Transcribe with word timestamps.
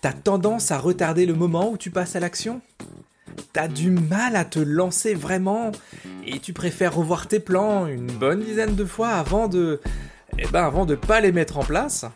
T'as 0.00 0.12
tendance 0.12 0.70
à 0.70 0.78
retarder 0.78 1.26
le 1.26 1.34
moment 1.34 1.70
où 1.70 1.76
tu 1.76 1.90
passes 1.90 2.16
à 2.16 2.20
l'action? 2.20 2.60
T'as 3.52 3.68
du 3.68 3.90
mal 3.90 4.36
à 4.36 4.44
te 4.44 4.58
lancer 4.58 5.14
vraiment? 5.14 5.72
Et 6.26 6.38
tu 6.38 6.52
préfères 6.52 6.94
revoir 6.94 7.26
tes 7.26 7.40
plans 7.40 7.86
une 7.86 8.06
bonne 8.06 8.42
dizaine 8.42 8.74
de 8.74 8.84
fois 8.84 9.10
avant 9.10 9.48
de... 9.48 9.80
Eh 10.38 10.46
ben 10.48 10.64
avant 10.64 10.86
de 10.86 10.94
pas 10.94 11.20
les 11.20 11.32
mettre 11.32 11.58
en 11.58 11.64
place? 11.64 12.06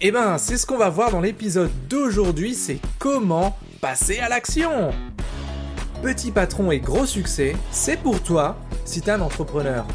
Eh 0.00 0.12
ben 0.12 0.38
c'est 0.38 0.56
ce 0.56 0.66
qu'on 0.66 0.78
va 0.78 0.88
voir 0.88 1.10
dans 1.10 1.20
l'épisode 1.20 1.70
d'aujourd'hui, 1.88 2.54
c'est 2.54 2.78
comment 2.98 3.56
passer 3.80 4.18
à 4.18 4.28
l'action. 4.28 4.92
Petit 6.02 6.30
patron 6.30 6.70
et 6.70 6.80
gros 6.80 7.06
succès, 7.06 7.54
c'est 7.70 7.98
pour 7.98 8.22
toi 8.22 8.56
si 8.84 9.00
t'es 9.00 9.10
un 9.10 9.20
entrepreneur. 9.20 9.86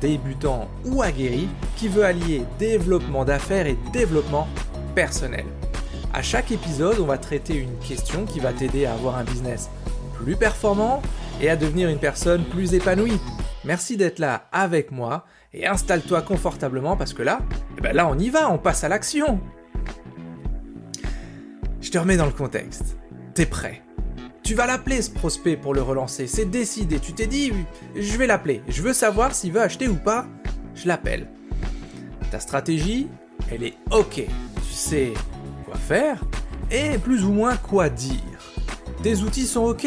Débutant 0.00 0.68
ou 0.84 1.02
aguerri 1.02 1.48
qui 1.76 1.88
veut 1.88 2.04
allier 2.04 2.42
développement 2.58 3.24
d'affaires 3.24 3.66
et 3.66 3.76
développement 3.92 4.48
personnel. 4.94 5.44
À 6.14 6.22
chaque 6.22 6.50
épisode, 6.50 6.98
on 7.00 7.04
va 7.04 7.18
traiter 7.18 7.54
une 7.54 7.78
question 7.78 8.24
qui 8.24 8.40
va 8.40 8.52
t'aider 8.52 8.86
à 8.86 8.94
avoir 8.94 9.16
un 9.16 9.24
business 9.24 9.68
plus 10.14 10.36
performant 10.36 11.02
et 11.40 11.50
à 11.50 11.56
devenir 11.56 11.90
une 11.90 11.98
personne 11.98 12.44
plus 12.44 12.72
épanouie. 12.74 13.20
Merci 13.64 13.96
d'être 13.96 14.18
là 14.18 14.48
avec 14.50 14.90
moi 14.90 15.26
et 15.52 15.66
installe-toi 15.66 16.22
confortablement 16.22 16.96
parce 16.96 17.12
que 17.12 17.22
là, 17.22 17.40
eh 17.76 17.80
ben 17.82 17.94
là 17.94 18.08
on 18.08 18.18
y 18.18 18.30
va, 18.30 18.50
on 18.50 18.58
passe 18.58 18.84
à 18.84 18.88
l'action. 18.88 19.38
Je 21.82 21.90
te 21.90 21.98
remets 21.98 22.16
dans 22.16 22.26
le 22.26 22.32
contexte. 22.32 22.96
T'es 23.34 23.46
prêt? 23.46 23.82
Tu 24.42 24.54
vas 24.54 24.66
l'appeler 24.66 25.02
ce 25.02 25.10
prospect 25.10 25.58
pour 25.58 25.74
le 25.74 25.82
relancer, 25.82 26.26
c'est 26.26 26.46
décidé, 26.46 27.00
tu 27.00 27.12
t'es 27.12 27.26
dit, 27.26 27.52
je 27.94 28.16
vais 28.16 28.26
l'appeler, 28.26 28.62
je 28.66 28.80
veux 28.80 28.94
savoir 28.94 29.34
s'il 29.34 29.52
veut 29.52 29.60
acheter 29.60 29.88
ou 29.88 29.96
pas, 29.96 30.26
je 30.74 30.88
l'appelle. 30.88 31.28
Ta 32.30 32.40
stratégie, 32.40 33.08
elle 33.52 33.62
est 33.62 33.74
ok, 33.90 34.14
tu 34.14 34.72
sais 34.72 35.12
quoi 35.68 35.78
faire 35.78 36.20
et 36.70 36.98
plus 36.98 37.24
ou 37.24 37.32
moins 37.32 37.56
quoi 37.56 37.88
dire. 37.88 38.20
Tes 39.02 39.18
outils 39.18 39.46
sont 39.46 39.64
ok, 39.64 39.86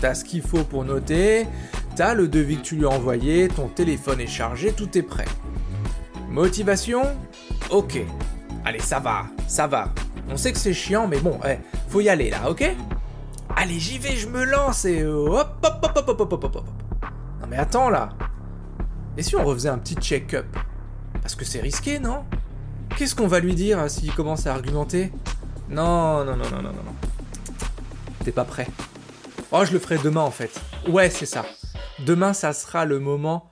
t'as 0.00 0.14
ce 0.14 0.24
qu'il 0.24 0.42
faut 0.42 0.64
pour 0.64 0.84
noter, 0.84 1.46
t'as 1.94 2.14
le 2.14 2.28
devis 2.28 2.56
que 2.56 2.62
tu 2.62 2.76
lui 2.76 2.86
as 2.86 2.90
envoyé, 2.90 3.48
ton 3.48 3.68
téléphone 3.68 4.20
est 4.20 4.26
chargé, 4.26 4.72
tout 4.72 4.96
est 4.96 5.02
prêt. 5.02 5.26
Motivation 6.28 7.02
Ok. 7.70 8.00
Allez, 8.64 8.80
ça 8.80 8.98
va, 8.98 9.26
ça 9.46 9.66
va. 9.66 9.92
On 10.28 10.36
sait 10.36 10.52
que 10.52 10.58
c'est 10.58 10.72
chiant, 10.72 11.08
mais 11.08 11.18
bon, 11.18 11.38
eh, 11.48 11.56
faut 11.88 12.00
y 12.00 12.08
aller 12.08 12.30
là, 12.30 12.50
ok? 12.50 12.68
Allez, 13.56 13.78
j'y 13.78 13.98
vais, 13.98 14.16
je 14.16 14.28
me 14.28 14.44
lance 14.44 14.84
et 14.84 15.04
hop, 15.04 15.56
hop, 15.62 15.80
hop, 15.82 15.92
hop, 15.96 16.08
hop, 16.08 16.20
hop, 16.20 16.32
hop, 16.32 16.56
hop. 16.56 16.64
Non 17.40 17.46
mais 17.48 17.56
attends 17.56 17.90
là. 17.90 18.10
Et 19.16 19.22
si 19.22 19.36
on 19.36 19.44
refaisait 19.44 19.68
un 19.68 19.78
petit 19.78 19.96
check-up? 19.96 20.46
Parce 21.20 21.34
que 21.34 21.44
c'est 21.44 21.60
risqué, 21.60 21.98
non? 21.98 22.24
Qu'est-ce 22.96 23.14
qu'on 23.14 23.26
va 23.26 23.40
lui 23.40 23.54
dire 23.54 23.90
s'il 23.90 24.12
commence 24.12 24.46
à 24.46 24.54
argumenter? 24.54 25.12
Non, 25.68 26.24
non, 26.24 26.36
non, 26.36 26.50
non, 26.50 26.62
non, 26.62 26.72
non, 26.72 26.82
non. 26.84 26.94
T'es 28.24 28.32
pas 28.32 28.44
prêt. 28.44 28.66
Oh, 29.52 29.64
je 29.64 29.72
le 29.72 29.78
ferai 29.78 29.98
demain 29.98 30.20
en 30.20 30.30
fait. 30.30 30.60
Ouais, 30.88 31.10
c'est 31.10 31.26
ça. 31.26 31.44
Demain, 32.00 32.32
ça 32.32 32.52
sera 32.52 32.84
le 32.84 33.00
moment 33.00 33.50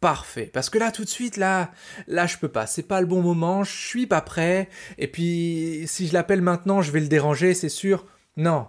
parfait. 0.00 0.50
Parce 0.52 0.70
que 0.70 0.78
là, 0.78 0.90
tout 0.90 1.04
de 1.04 1.08
suite, 1.08 1.36
là, 1.36 1.70
là, 2.06 2.26
je 2.26 2.36
peux 2.38 2.48
pas. 2.48 2.66
C'est 2.66 2.82
pas 2.82 3.00
le 3.00 3.06
bon 3.06 3.22
moment. 3.22 3.64
Je 3.64 3.72
suis 3.72 4.06
pas 4.06 4.20
prêt. 4.20 4.68
Et 4.98 5.08
puis, 5.08 5.84
si 5.86 6.08
je 6.08 6.12
l'appelle 6.12 6.42
maintenant, 6.42 6.82
je 6.82 6.90
vais 6.90 7.00
le 7.00 7.08
déranger, 7.08 7.54
c'est 7.54 7.68
sûr. 7.68 8.06
Non, 8.36 8.68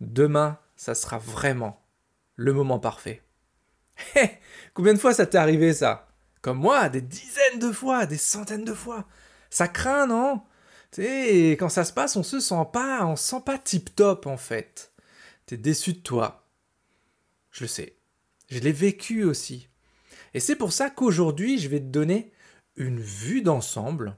Demain, 0.00 0.58
ça 0.76 0.94
sera 0.94 1.18
vraiment 1.18 1.82
le 2.36 2.52
moment 2.52 2.78
parfait. 2.78 3.22
Hé 4.14 4.30
Combien 4.74 4.94
de 4.94 4.98
fois 4.98 5.12
ça 5.12 5.26
t'est 5.26 5.38
arrivé 5.38 5.72
ça? 5.72 6.06
Comme 6.40 6.58
moi, 6.58 6.88
des 6.88 7.00
dizaines 7.00 7.58
de 7.58 7.72
fois, 7.72 8.06
des 8.06 8.16
centaines 8.16 8.64
de 8.64 8.74
fois. 8.74 9.04
Ça 9.50 9.68
craint, 9.68 10.06
non? 10.06 10.42
Tu 10.90 11.02
sais, 11.02 11.50
quand 11.58 11.68
ça 11.68 11.84
se 11.84 11.92
passe, 11.92 12.16
on 12.16 12.22
se 12.22 12.40
sent 12.40 12.66
pas, 12.72 13.04
on 13.04 13.16
se 13.16 13.24
sent 13.24 13.42
pas 13.44 13.58
tip 13.58 13.94
top 13.94 14.26
en 14.26 14.36
fait. 14.36 14.92
T'es 15.46 15.56
déçu 15.56 15.92
de 15.94 15.98
toi. 15.98 16.48
Je 17.50 17.64
le 17.64 17.68
sais. 17.68 17.96
Je 18.48 18.58
l'ai 18.60 18.72
vécu 18.72 19.24
aussi. 19.24 19.68
Et 20.34 20.40
c'est 20.40 20.56
pour 20.56 20.72
ça 20.72 20.90
qu'aujourd'hui, 20.90 21.58
je 21.58 21.68
vais 21.68 21.80
te 21.80 21.86
donner 21.86 22.32
une 22.76 23.00
vue 23.00 23.42
d'ensemble 23.42 24.16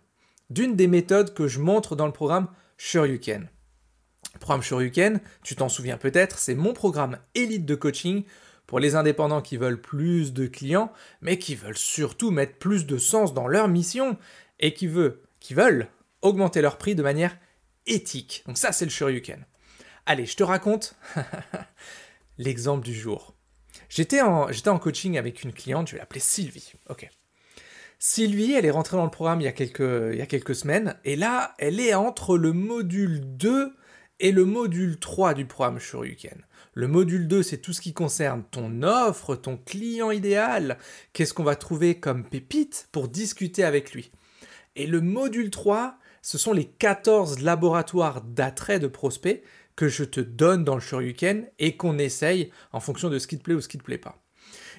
d'une 0.50 0.76
des 0.76 0.88
méthodes 0.88 1.34
que 1.34 1.48
je 1.48 1.60
montre 1.60 1.96
dans 1.96 2.06
le 2.06 2.12
programme 2.12 2.48
Can. 2.92 3.42
Le 4.34 4.38
programme 4.38 4.62
Shoryuken, 4.62 5.20
tu 5.42 5.56
t'en 5.56 5.68
souviens 5.68 5.96
peut-être, 5.96 6.38
c'est 6.38 6.54
mon 6.54 6.72
programme 6.72 7.18
élite 7.34 7.66
de 7.66 7.74
coaching 7.74 8.24
pour 8.66 8.78
les 8.78 8.94
indépendants 8.94 9.42
qui 9.42 9.56
veulent 9.56 9.80
plus 9.80 10.32
de 10.32 10.46
clients, 10.46 10.92
mais 11.20 11.38
qui 11.38 11.54
veulent 11.54 11.76
surtout 11.76 12.30
mettre 12.30 12.58
plus 12.58 12.86
de 12.86 12.98
sens 12.98 13.34
dans 13.34 13.48
leur 13.48 13.68
mission 13.68 14.16
et 14.60 14.72
qui, 14.72 14.86
veut, 14.86 15.22
qui 15.40 15.54
veulent 15.54 15.88
augmenter 16.22 16.60
leur 16.60 16.78
prix 16.78 16.94
de 16.94 17.02
manière 17.02 17.36
éthique. 17.86 18.44
Donc 18.46 18.58
ça, 18.58 18.72
c'est 18.72 18.84
le 18.84 18.90
Shoryuken. 18.90 19.44
Allez, 20.06 20.26
je 20.26 20.36
te 20.36 20.42
raconte 20.42 20.94
l'exemple 22.38 22.84
du 22.84 22.94
jour. 22.94 23.34
J'étais 23.88 24.20
en, 24.20 24.48
coaching 24.78 25.18
avec 25.18 25.42
une 25.42 25.52
cliente, 25.52 25.88
je 25.88 25.92
vais 25.92 25.98
l'appeler 25.98 26.20
Sylvie. 26.20 26.72
Ok. 26.88 27.08
Sylvie, 27.98 28.52
elle 28.52 28.64
est 28.64 28.70
rentrée 28.70 28.96
dans 28.96 29.04
le 29.04 29.10
programme 29.10 29.40
il 29.40 29.44
y, 29.44 29.48
a 29.48 29.52
quelques, 29.52 29.80
il 29.80 30.18
y 30.18 30.22
a 30.22 30.26
quelques 30.26 30.54
semaines, 30.54 30.96
et 31.04 31.16
là, 31.16 31.54
elle 31.58 31.80
est 31.80 31.92
entre 31.94 32.38
le 32.38 32.52
module 32.52 33.20
2 33.36 33.74
et 34.20 34.32
le 34.32 34.44
module 34.44 34.98
3 34.98 35.34
du 35.34 35.44
programme 35.44 35.78
Shoryuken. 35.78 36.46
Le 36.72 36.86
module 36.86 37.26
2, 37.26 37.42
c'est 37.42 37.58
tout 37.58 37.72
ce 37.72 37.80
qui 37.80 37.92
concerne 37.92 38.44
ton 38.50 38.82
offre, 38.82 39.34
ton 39.34 39.56
client 39.56 40.12
idéal, 40.12 40.78
qu'est-ce 41.12 41.34
qu'on 41.34 41.44
va 41.44 41.56
trouver 41.56 41.98
comme 41.98 42.24
pépite 42.24 42.88
pour 42.92 43.08
discuter 43.08 43.64
avec 43.64 43.92
lui? 43.92 44.12
Et 44.76 44.86
le 44.86 45.00
module 45.00 45.50
3, 45.50 45.98
ce 46.22 46.38
sont 46.38 46.52
les 46.52 46.66
14 46.66 47.40
laboratoires 47.40 48.22
d'attrait 48.22 48.78
de 48.78 48.86
prospects 48.86 49.42
que 49.76 49.88
je 49.88 50.04
te 50.04 50.20
donne 50.20 50.64
dans 50.64 50.74
le 50.74 50.80
Shoryuken 50.80 51.48
et 51.58 51.76
qu'on 51.76 51.98
essaye 51.98 52.50
en 52.72 52.80
fonction 52.80 53.08
de 53.08 53.18
ce 53.18 53.26
qui 53.26 53.38
te 53.38 53.42
plaît 53.42 53.54
ou 53.54 53.60
ce 53.60 53.68
qui 53.68 53.78
te 53.78 53.82
plaît 53.82 53.98
pas. 53.98 54.22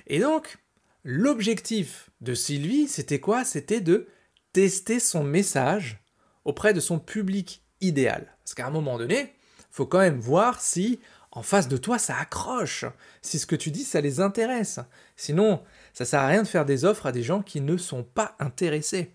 Et 0.08 0.20
donc, 0.20 0.58
l'objectif 1.04 2.10
de 2.22 2.34
Sylvie, 2.34 2.88
c'était 2.88 3.20
quoi? 3.20 3.44
C'était 3.44 3.82
de 3.82 4.08
tester 4.54 5.00
son 5.00 5.24
message 5.24 6.04
auprès 6.46 6.74
de 6.74 6.80
son 6.80 7.00
public 7.00 7.64
idéal. 7.80 8.36
Parce 8.44 8.54
qu'à 8.54 8.68
un 8.68 8.72
moment 8.72 8.98
donné, 8.98 9.34
faut 9.72 9.86
quand 9.86 10.00
même 10.00 10.20
voir 10.20 10.62
si 10.62 11.00
en 11.32 11.44
face 11.44 11.70
de 11.70 11.78
toi 11.78 11.98
ça 11.98 12.18
accroche, 12.18 12.86
si 13.22 13.40
ce 13.40 13.46
que 13.46 13.56
tu 13.56 13.72
dis 13.72 13.84
ça 13.84 14.02
les 14.02 14.20
intéresse. 14.20 14.80
Sinon, 15.16 15.64
ça 15.94 16.06
sert 16.06 16.20
à 16.20 16.28
rien 16.28 16.44
de 16.44 16.48
faire 16.48 16.66
des 16.66 16.84
offres 16.84 17.06
à 17.06 17.12
des 17.12 17.24
gens 17.24 17.42
qui 17.42 17.62
ne 17.62 17.78
sont 17.78 18.04
pas 18.04 18.36
intéressés. 18.40 19.14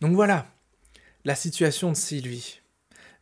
Donc 0.00 0.14
voilà, 0.14 0.46
la 1.24 1.34
situation 1.34 1.90
de 1.92 1.96
Sylvie. 1.96 2.60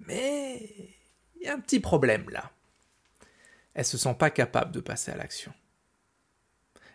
Mais 0.01 0.95
il 1.37 1.47
y 1.47 1.49
a 1.49 1.55
un 1.55 1.61
petit 1.61 1.81
problème 1.81 2.29
là. 2.31 2.51
Elle 3.75 3.85
se 3.85 3.99
sent 3.99 4.15
pas 4.19 4.31
capable 4.31 4.73
de 4.73 4.81
passer 4.81 5.11
à 5.11 5.17
l'action. 5.17 5.53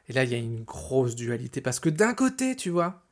Et 0.09 0.13
là, 0.13 0.23
il 0.23 0.31
y 0.31 0.35
a 0.35 0.37
une 0.37 0.63
grosse 0.63 1.15
dualité 1.15 1.61
parce 1.61 1.79
que 1.79 1.89
d'un 1.89 2.13
côté, 2.13 2.55
tu 2.55 2.69
vois, 2.69 3.03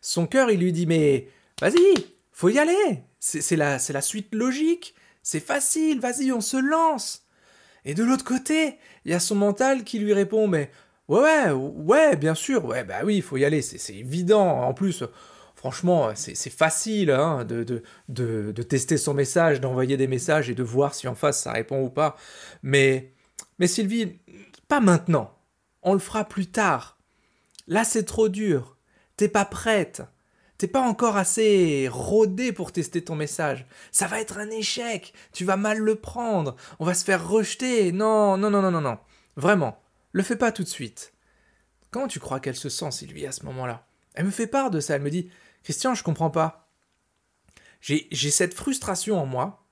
son 0.00 0.26
cœur 0.26 0.50
il 0.50 0.60
lui 0.60 0.72
dit 0.72 0.86
mais 0.86 1.28
vas-y, 1.60 2.06
faut 2.32 2.48
y 2.48 2.58
aller. 2.58 3.02
C'est 3.18 3.56
la, 3.56 3.78
la 3.88 4.00
suite 4.00 4.34
logique. 4.34 4.94
C'est 5.22 5.40
facile, 5.40 6.00
vas-y, 6.00 6.32
on 6.32 6.40
se 6.40 6.56
lance. 6.56 7.26
Et 7.84 7.94
de 7.94 8.04
l'autre 8.04 8.24
côté, 8.24 8.78
il 9.04 9.10
y 9.10 9.14
a 9.14 9.20
son 9.20 9.34
mental 9.34 9.84
qui 9.84 9.98
lui 9.98 10.12
répond 10.12 10.48
Mais 10.48 10.70
ouais, 11.08 11.50
ouais, 11.50 11.52
ouais, 11.52 12.16
bien 12.16 12.34
sûr, 12.34 12.64
ouais, 12.64 12.84
bah 12.84 13.00
oui, 13.04 13.16
il 13.16 13.22
faut 13.22 13.36
y 13.36 13.44
aller, 13.44 13.60
c'est 13.60 13.94
évident. 13.94 14.62
En 14.62 14.72
plus, 14.72 15.04
franchement, 15.58 16.12
c'est 16.14 16.50
facile 16.50 17.10
hein, 17.10 17.44
de, 17.44 18.62
tester 18.62 18.96
son 18.96 19.12
message, 19.12 19.60
d'envoyer 19.60 19.96
des 19.96 20.06
messages 20.06 20.48
et 20.48 20.54
de 20.54 20.62
voir 20.62 20.94
si 20.94 21.08
en 21.08 21.16
face 21.16 21.42
ça 21.42 21.52
répond 21.52 21.82
ou 21.82 21.90
pas. 21.90 22.16
Mais, 22.62 23.12
mais 23.58 23.66
Sylvie, 23.66 24.20
pas 24.68 24.78
maintenant. 24.78 25.34
On 25.82 25.94
le 25.94 25.98
fera 25.98 26.24
plus 26.24 26.46
tard. 26.46 26.98
Là, 27.66 27.82
c'est 27.82 28.04
trop 28.04 28.28
dur. 28.28 28.76
T'es 29.16 29.28
pas 29.28 29.44
prête. 29.44 30.02
T'es 30.58 30.68
pas 30.68 30.80
encore 30.80 31.16
assez 31.16 31.88
rodé 31.90 32.52
pour 32.52 32.70
tester 32.70 33.02
ton 33.02 33.16
message. 33.16 33.66
Ça 33.90 34.06
va 34.06 34.20
être 34.20 34.38
un 34.38 34.50
échec. 34.50 35.12
Tu 35.32 35.44
vas 35.44 35.56
mal 35.56 35.78
le 35.78 35.96
prendre. 35.96 36.54
On 36.78 36.84
va 36.84 36.94
se 36.94 37.04
faire 37.04 37.28
rejeter. 37.28 37.90
Non, 37.90 38.36
non, 38.36 38.50
non, 38.50 38.62
non, 38.62 38.70
non, 38.70 38.80
non. 38.80 38.98
Vraiment. 39.36 39.82
Le 40.12 40.22
fais 40.22 40.36
pas 40.36 40.52
tout 40.52 40.62
de 40.62 40.68
suite. 40.68 41.12
Comment 41.90 42.06
tu 42.06 42.20
crois 42.20 42.38
qu'elle 42.38 42.56
se 42.56 42.68
sent, 42.68 42.92
Sylvie, 42.92 43.26
à 43.26 43.32
ce 43.32 43.44
moment-là? 43.44 43.86
Elle 44.14 44.26
me 44.26 44.30
fait 44.30 44.46
part 44.46 44.70
de 44.70 44.78
ça. 44.78 44.94
Elle 44.94 45.02
me 45.02 45.10
dit 45.10 45.30
Christian, 45.68 45.94
je 45.94 46.02
comprends 46.02 46.30
pas. 46.30 46.72
J'ai 47.82 48.30
cette 48.30 48.54
frustration 48.54 49.20
en 49.20 49.26
moi. 49.26 49.68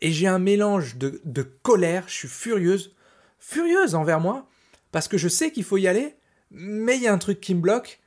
Et 0.00 0.12
j'ai 0.12 0.26
un 0.26 0.38
mélange 0.38 0.96
de, 0.96 1.42
colère. 1.62 2.04
Je 2.06 2.14
suis 2.14 2.28
furieuse. 2.28 2.96
Furieuse 3.38 3.94
envers 3.94 4.18
moi. 4.18 4.48
Parce 4.92 5.08
que 5.08 5.18
je 5.18 5.28
sais 5.28 5.52
qu'il 5.52 5.64
faut 5.64 5.76
y 5.76 5.86
aller. 5.86 6.16
Mais 6.50 6.96
il 6.96 7.02
y 7.02 7.06
a 7.06 7.12
un 7.12 7.18
truc 7.18 7.38
qui 7.38 7.54
me 7.54 7.60
bloque 7.60 8.00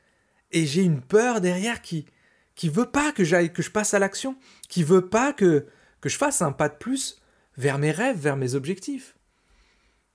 et 0.50 0.65
j'ai 0.65 0.81
une 0.81 1.01
peur 1.01 1.39
derrière 1.39 1.83
qui 1.83 2.07
qui 2.56 2.68
veut 2.68 2.89
pas 2.89 3.12
que 3.12 3.24
j'aille 3.24 3.54
que 3.54 3.62
je 3.62 3.69
passe 3.69 3.94
à 3.94 4.00
l'action, 4.00 4.36
qui 4.68 4.83
veut 4.83 5.07
pas 5.07 5.33
que 5.33 5.68
que 6.01 6.10
je 6.10 6.18
fasse 6.18 6.42
un 6.42 6.51
pas 6.51 6.68
de 6.68 6.77
plus 6.77 7.21
vers 7.57 7.77
mes 7.77 7.92
rêves, 7.92 8.18
vers 8.18 8.38
mes 8.38 8.56
objectifs. 8.56 9.18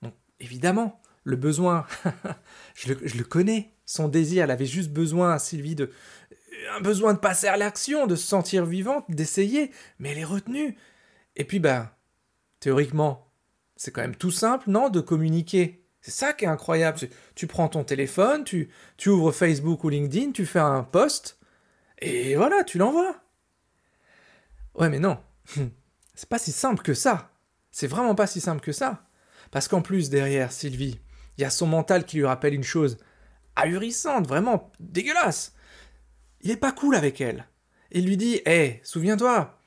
Donc 0.03 0.15
évidemment, 0.41 1.01
le 1.23 1.37
besoin, 1.37 1.87
je, 2.75 2.93
le, 2.93 3.25
connais, 3.25 3.73
son 3.87 4.09
désir, 4.09 4.45
elle 4.45 4.51
avait 4.51 4.67
juste 4.67 4.91
besoin, 4.91 5.39
Sylvie, 5.39 5.75
de 5.75 5.91
un 6.73 6.81
besoin 6.81 7.15
de 7.15 7.19
passer 7.19 7.47
à 7.47 7.57
l'action, 7.57 8.07
de 8.07 8.17
se 8.17 8.27
sentir 8.27 8.65
vivante, 8.65 9.05
d'essayer, 9.09 9.71
mais 9.99 10.11
elle 10.11 10.19
est 10.19 10.25
retenue. 10.25 10.77
Et 11.37 11.45
puis, 11.45 11.59
ben, 11.61 11.91
théoriquement, 12.61 13.31
c'est 13.77 13.93
quand 13.93 14.03
même 14.03 14.17
tout 14.17 14.31
simple, 14.31 14.71
non, 14.71 14.89
de 14.89 15.01
communiquer. 15.01 15.85
C'est 16.01 16.11
ça 16.11 16.33
qui 16.33 16.45
est 16.45 16.49
incroyable. 16.49 16.99
Tu 17.35 17.47
prends 17.47 17.69
ton 17.69 17.85
téléphone, 17.85 18.45
tu, 18.45 18.71
tu 18.97 19.09
ouvres 19.09 19.33
Facebook 19.33 19.85
ou 19.85 19.89
LinkedIn, 19.89 20.33
tu 20.33 20.47
fais 20.47 20.59
un 20.59 20.83
post, 20.83 21.39
et 22.01 22.37
voilà, 22.37 22.65
tu 22.65 22.79
l'envoies. 22.79 23.17
Ouais, 24.75 24.89
mais 24.89 25.01
non. 25.01 25.19
C'est 26.15 26.29
pas 26.29 26.39
si 26.39 26.53
simple 26.53 26.83
que 26.83 26.95
ça. 26.95 27.31
C'est 27.71 27.87
vraiment 27.87 28.15
pas 28.15 28.27
si 28.27 28.41
simple 28.41 28.61
que 28.61 28.73
ça. 28.73 29.05
Parce 29.51 29.69
qu'en 29.69 29.83
plus, 29.83 30.11
derrière 30.11 30.53
Sylvie, 30.53 31.01
il 31.37 31.43
y 31.43 31.45
a 31.45 31.51
son 31.51 31.67
mental 31.67 32.05
qui 32.05 32.17
lui 32.19 32.27
rappelle 32.27 32.55
une 32.55 32.65
chose 32.65 32.99
ahurissante, 33.57 34.27
vraiment 34.27 34.73
dégueulasse. 34.81 35.55
Il 36.43 36.51
est 36.51 36.57
pas 36.57 36.73
cool 36.73 36.95
avec 36.95 37.21
elle. 37.21 37.47
Il 37.91 38.07
lui 38.07 38.17
dit 38.17 38.41
Hé, 38.47 38.81
souviens-toi, 38.85 39.59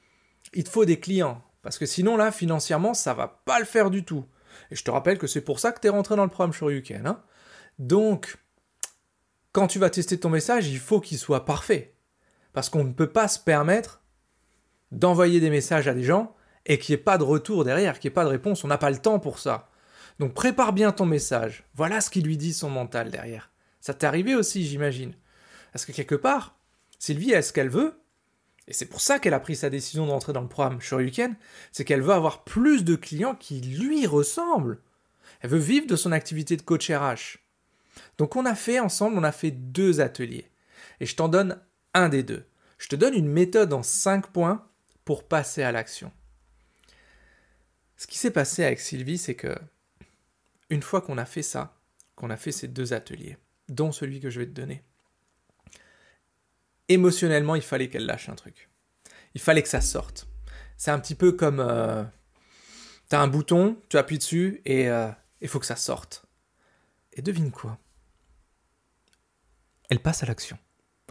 il 0.53 0.63
te 0.63 0.69
faut 0.69 0.85
des 0.85 0.99
clients. 0.99 1.43
Parce 1.61 1.77
que 1.77 1.85
sinon, 1.85 2.17
là, 2.17 2.31
financièrement, 2.31 2.93
ça 2.93 3.13
va 3.13 3.27
pas 3.45 3.59
le 3.59 3.65
faire 3.65 3.89
du 3.89 4.03
tout. 4.03 4.25
Et 4.71 4.75
je 4.75 4.83
te 4.83 4.91
rappelle 4.91 5.17
que 5.17 5.27
c'est 5.27 5.41
pour 5.41 5.59
ça 5.59 5.71
que 5.71 5.79
tu 5.79 5.87
es 5.87 5.91
rentré 5.91 6.15
dans 6.15 6.23
le 6.23 6.29
programme 6.29 6.53
Shoryuken. 6.53 7.05
Hein 7.05 7.21
Donc, 7.79 8.37
quand 9.51 9.67
tu 9.67 9.79
vas 9.79 9.89
tester 9.89 10.19
ton 10.19 10.29
message, 10.29 10.67
il 10.67 10.79
faut 10.79 10.99
qu'il 10.99 11.17
soit 11.17 11.45
parfait. 11.45 11.93
Parce 12.53 12.69
qu'on 12.69 12.83
ne 12.83 12.93
peut 12.93 13.09
pas 13.09 13.27
se 13.27 13.39
permettre 13.39 14.01
d'envoyer 14.91 15.39
des 15.39 15.49
messages 15.49 15.87
à 15.87 15.93
des 15.93 16.03
gens 16.03 16.35
et 16.65 16.77
qu'il 16.77 16.93
n'y 16.93 17.01
ait 17.01 17.03
pas 17.03 17.17
de 17.17 17.23
retour 17.23 17.63
derrière, 17.63 17.99
qu'il 17.99 18.09
n'y 18.09 18.13
ait 18.13 18.15
pas 18.15 18.25
de 18.25 18.29
réponse. 18.29 18.63
On 18.63 18.67
n'a 18.67 18.77
pas 18.77 18.89
le 18.89 18.97
temps 18.97 19.19
pour 19.19 19.39
ça. 19.39 19.69
Donc 20.19 20.33
prépare 20.33 20.73
bien 20.73 20.91
ton 20.91 21.05
message. 21.05 21.63
Voilà 21.75 22.01
ce 22.01 22.09
qui 22.09 22.21
lui 22.21 22.37
dit 22.37 22.53
son 22.53 22.69
mental 22.69 23.09
derrière. 23.09 23.51
Ça 23.79 23.93
t'est 23.93 24.05
arrivé 24.05 24.35
aussi, 24.35 24.65
j'imagine. 24.65 25.15
Parce 25.71 25.85
que 25.85 25.91
quelque 25.91 26.15
part, 26.15 26.57
Sylvie 27.01 27.33
a 27.33 27.41
ce 27.41 27.51
qu'elle 27.51 27.67
veut, 27.67 27.99
et 28.67 28.73
c'est 28.73 28.85
pour 28.85 29.01
ça 29.01 29.17
qu'elle 29.17 29.33
a 29.33 29.39
pris 29.39 29.55
sa 29.55 29.71
décision 29.71 30.05
d'entrer 30.05 30.33
dans 30.33 30.41
le 30.41 30.47
programme 30.47 30.79
Shoryuken, 30.79 31.35
c'est 31.71 31.83
qu'elle 31.83 32.03
veut 32.03 32.13
avoir 32.13 32.43
plus 32.43 32.83
de 32.83 32.95
clients 32.95 33.33
qui 33.33 33.59
lui 33.59 34.05
ressemblent. 34.05 34.79
Elle 35.39 35.49
veut 35.49 35.57
vivre 35.57 35.87
de 35.87 35.95
son 35.95 36.11
activité 36.11 36.57
de 36.57 36.61
coach 36.61 36.91
RH. 36.91 37.39
Donc 38.19 38.35
on 38.35 38.45
a 38.45 38.53
fait 38.53 38.79
ensemble, 38.79 39.17
on 39.17 39.23
a 39.23 39.31
fait 39.31 39.49
deux 39.49 39.99
ateliers. 39.99 40.51
Et 40.99 41.07
je 41.07 41.15
t'en 41.15 41.27
donne 41.27 41.59
un 41.95 42.07
des 42.07 42.21
deux. 42.21 42.45
Je 42.77 42.87
te 42.87 42.95
donne 42.95 43.15
une 43.15 43.31
méthode 43.31 43.73
en 43.73 43.81
cinq 43.81 44.27
points 44.27 44.69
pour 45.03 45.27
passer 45.27 45.63
à 45.63 45.71
l'action. 45.71 46.11
Ce 47.97 48.05
qui 48.05 48.19
s'est 48.19 48.29
passé 48.29 48.63
avec 48.63 48.79
Sylvie, 48.79 49.17
c'est 49.17 49.33
que 49.33 49.55
une 50.69 50.83
fois 50.83 51.01
qu'on 51.01 51.17
a 51.17 51.25
fait 51.25 51.41
ça, 51.41 51.75
qu'on 52.15 52.29
a 52.29 52.37
fait 52.37 52.51
ces 52.51 52.67
deux 52.67 52.93
ateliers, 52.93 53.37
dont 53.69 53.91
celui 53.91 54.19
que 54.19 54.29
je 54.29 54.39
vais 54.39 54.45
te 54.45 54.51
donner, 54.51 54.83
émotionnellement, 56.93 57.55
il 57.55 57.61
fallait 57.61 57.89
qu'elle 57.89 58.05
lâche 58.05 58.29
un 58.29 58.35
truc. 58.35 58.69
Il 59.33 59.41
fallait 59.41 59.63
que 59.63 59.69
ça 59.69 59.81
sorte. 59.81 60.27
C'est 60.77 60.91
un 60.91 60.99
petit 60.99 61.15
peu 61.15 61.31
comme... 61.31 61.59
Euh, 61.59 62.03
tu 63.09 63.15
as 63.15 63.21
un 63.21 63.27
bouton, 63.27 63.77
tu 63.89 63.97
appuies 63.97 64.17
dessus 64.17 64.61
et 64.65 64.89
euh, 64.89 65.09
il 65.41 65.47
faut 65.47 65.59
que 65.59 65.65
ça 65.65 65.75
sorte. 65.75 66.25
Et 67.13 67.21
devine 67.21 67.51
quoi? 67.51 67.77
Elle 69.89 69.99
passe 69.99 70.23
à 70.23 70.25
l'action. 70.25 70.57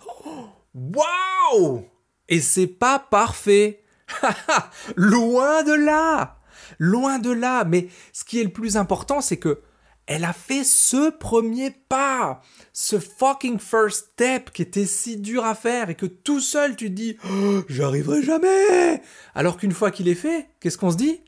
Waouh 0.74 1.86
Et 2.28 2.40
c'est 2.40 2.66
pas 2.66 2.98
parfait. 2.98 3.84
Loin 4.96 5.62
de 5.62 5.72
là 5.72 6.38
Loin 6.78 7.18
de 7.18 7.30
là, 7.30 7.64
mais 7.64 7.88
ce 8.12 8.24
qui 8.24 8.40
est 8.40 8.44
le 8.44 8.52
plus 8.52 8.76
important, 8.76 9.20
c'est 9.20 9.38
que 9.38 9.62
elle 10.10 10.24
a 10.24 10.32
fait 10.32 10.64
ce 10.64 11.08
premier 11.08 11.70
pas, 11.70 12.42
ce 12.72 12.98
fucking 12.98 13.60
first 13.60 14.08
step 14.14 14.50
qui 14.50 14.62
était 14.62 14.84
si 14.84 15.16
dur 15.16 15.44
à 15.44 15.54
faire 15.54 15.88
et 15.88 15.94
que 15.94 16.06
tout 16.06 16.40
seul 16.40 16.74
tu 16.74 16.86
te 16.86 16.94
dis 16.94 17.16
oh, 17.30 17.62
j'arriverai 17.68 18.20
jamais. 18.20 19.02
Alors 19.36 19.56
qu'une 19.56 19.70
fois 19.70 19.92
qu'il 19.92 20.08
est 20.08 20.16
fait, 20.16 20.48
qu'est-ce 20.58 20.78
qu'on 20.78 20.90
se 20.90 20.96
dit? 20.96 21.22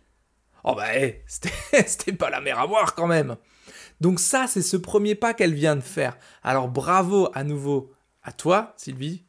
Oh 0.64 0.74
bah 0.74 0.88
c'était 1.86 2.12
pas 2.12 2.28
la 2.28 2.40
mer 2.40 2.58
à 2.58 2.66
boire 2.66 2.96
quand 2.96 3.06
même. 3.06 3.36
Donc 4.00 4.18
ça 4.18 4.48
c'est 4.48 4.62
ce 4.62 4.76
premier 4.76 5.14
pas 5.14 5.32
qu'elle 5.32 5.54
vient 5.54 5.76
de 5.76 5.80
faire. 5.80 6.18
Alors 6.42 6.66
bravo 6.66 7.30
à 7.34 7.44
nouveau 7.44 7.92
à 8.24 8.32
toi 8.32 8.74
Sylvie, 8.76 9.24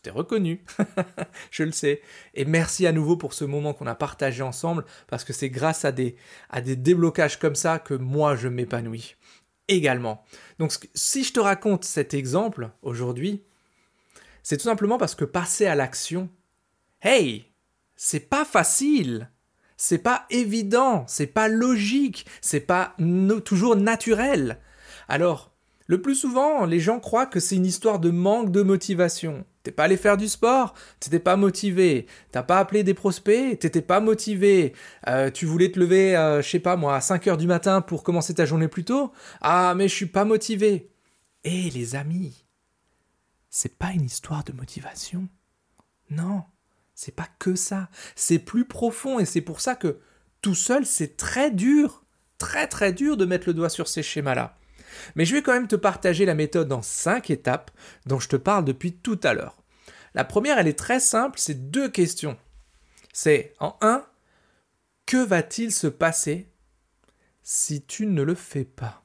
tu 0.00 0.04
t'es 0.04 0.16
reconnu, 0.16 0.64
je 1.50 1.62
le 1.62 1.72
sais. 1.72 2.00
Et 2.34 2.46
merci 2.46 2.86
à 2.86 2.92
nouveau 2.92 3.16
pour 3.16 3.34
ce 3.34 3.44
moment 3.44 3.74
qu'on 3.74 3.86
a 3.86 3.94
partagé 3.94 4.42
ensemble, 4.42 4.86
parce 5.08 5.24
que 5.24 5.34
c'est 5.34 5.50
grâce 5.50 5.84
à 5.84 5.92
des, 5.92 6.16
à 6.48 6.62
des 6.62 6.76
déblocages 6.76 7.38
comme 7.38 7.54
ça 7.54 7.78
que 7.78 7.94
moi 7.94 8.34
je 8.34 8.48
m'épanouis 8.48 9.16
également. 9.68 10.24
Donc 10.58 10.72
si 10.94 11.22
je 11.22 11.34
te 11.34 11.40
raconte 11.40 11.84
cet 11.84 12.14
exemple 12.14 12.70
aujourd'hui, 12.82 13.44
c'est 14.42 14.56
tout 14.56 14.64
simplement 14.64 14.96
parce 14.96 15.14
que 15.14 15.26
passer 15.26 15.66
à 15.66 15.74
l'action, 15.74 16.30
hey, 17.02 17.44
c'est 17.96 18.30
pas 18.30 18.46
facile. 18.46 19.30
C'est 19.76 19.98
pas 19.98 20.26
évident, 20.28 21.04
c'est 21.06 21.26
pas 21.26 21.48
logique, 21.48 22.26
c'est 22.42 22.60
pas 22.60 22.94
toujours 23.46 23.76
naturel. 23.76 24.58
Alors, 25.08 25.54
le 25.86 26.02
plus 26.02 26.14
souvent, 26.14 26.66
les 26.66 26.80
gens 26.80 27.00
croient 27.00 27.26
que 27.26 27.40
c'est 27.40 27.56
une 27.56 27.64
histoire 27.66 27.98
de 27.98 28.10
manque 28.10 28.52
de 28.52 28.62
motivation. 28.62 29.44
T'es 29.62 29.72
pas 29.72 29.84
allé 29.84 29.98
faire 29.98 30.16
du 30.16 30.26
sport, 30.26 30.72
t'étais 31.00 31.18
pas 31.18 31.36
motivé, 31.36 32.06
t'as 32.32 32.42
pas 32.42 32.58
appelé 32.58 32.82
des 32.82 32.94
prospects, 32.94 33.58
t'étais 33.58 33.82
pas 33.82 34.00
motivé, 34.00 34.74
euh, 35.06 35.30
tu 35.30 35.44
voulais 35.44 35.70
te 35.70 35.78
lever, 35.78 36.16
euh, 36.16 36.40
je 36.40 36.48
sais 36.48 36.60
pas 36.60 36.76
moi, 36.76 36.96
à 36.96 37.02
5 37.02 37.26
heures 37.26 37.36
du 37.36 37.46
matin 37.46 37.82
pour 37.82 38.02
commencer 38.02 38.34
ta 38.34 38.46
journée 38.46 38.68
plus 38.68 38.84
tôt, 38.84 39.12
ah 39.42 39.74
mais 39.76 39.86
je 39.88 39.94
suis 39.94 40.06
pas 40.06 40.24
motivé. 40.24 40.90
Eh 41.44 41.68
les 41.70 41.94
amis, 41.94 42.46
c'est 43.50 43.76
pas 43.76 43.92
une 43.92 44.04
histoire 44.04 44.44
de 44.44 44.52
motivation. 44.52 45.28
Non, 46.08 46.44
c'est 46.94 47.14
pas 47.14 47.28
que 47.38 47.54
ça, 47.54 47.90
c'est 48.16 48.38
plus 48.38 48.64
profond 48.64 49.18
et 49.18 49.26
c'est 49.26 49.42
pour 49.42 49.60
ça 49.60 49.74
que 49.74 49.98
tout 50.40 50.54
seul 50.54 50.86
c'est 50.86 51.18
très 51.18 51.50
dur, 51.50 52.04
très 52.38 52.66
très 52.66 52.94
dur 52.94 53.18
de 53.18 53.26
mettre 53.26 53.46
le 53.46 53.54
doigt 53.54 53.68
sur 53.68 53.88
ces 53.88 54.02
schémas-là. 54.02 54.56
Mais 55.14 55.24
je 55.24 55.34
vais 55.34 55.42
quand 55.42 55.52
même 55.52 55.68
te 55.68 55.76
partager 55.76 56.24
la 56.24 56.34
méthode 56.34 56.72
en 56.72 56.82
5 56.82 57.30
étapes 57.30 57.70
dont 58.06 58.20
je 58.20 58.28
te 58.28 58.36
parle 58.36 58.64
depuis 58.64 58.92
tout 58.92 59.20
à 59.22 59.34
l'heure. 59.34 59.56
La 60.14 60.24
première, 60.24 60.58
elle 60.58 60.68
est 60.68 60.78
très 60.78 61.00
simple, 61.00 61.38
c'est 61.38 61.70
deux 61.70 61.88
questions. 61.88 62.36
C'est 63.12 63.54
en 63.60 63.76
1, 63.80 64.04
que 65.06 65.24
va-t-il 65.24 65.72
se 65.72 65.86
passer 65.86 66.48
si 67.42 67.84
tu 67.84 68.06
ne 68.06 68.22
le 68.22 68.34
fais 68.34 68.64
pas? 68.64 69.04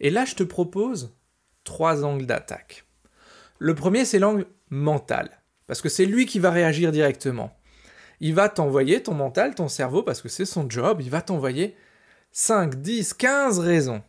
Et 0.00 0.10
là, 0.10 0.24
je 0.24 0.34
te 0.34 0.42
propose 0.42 1.16
trois 1.64 2.04
angles 2.04 2.26
d'attaque. 2.26 2.84
Le 3.58 3.74
premier, 3.74 4.04
c'est 4.04 4.18
l'angle 4.18 4.46
mental, 4.70 5.42
parce 5.66 5.80
que 5.80 5.88
c'est 5.88 6.04
lui 6.04 6.26
qui 6.26 6.38
va 6.38 6.50
réagir 6.50 6.92
directement. 6.92 7.56
Il 8.20 8.34
va 8.34 8.48
t'envoyer, 8.48 9.02
ton 9.02 9.14
mental, 9.14 9.54
ton 9.54 9.68
cerveau, 9.68 10.02
parce 10.02 10.20
que 10.20 10.28
c'est 10.28 10.44
son 10.44 10.68
job, 10.68 11.00
il 11.00 11.10
va 11.10 11.22
t'envoyer 11.22 11.76
5, 12.32 12.76
10, 12.76 13.14
15 13.14 13.58
raisons 13.58 14.02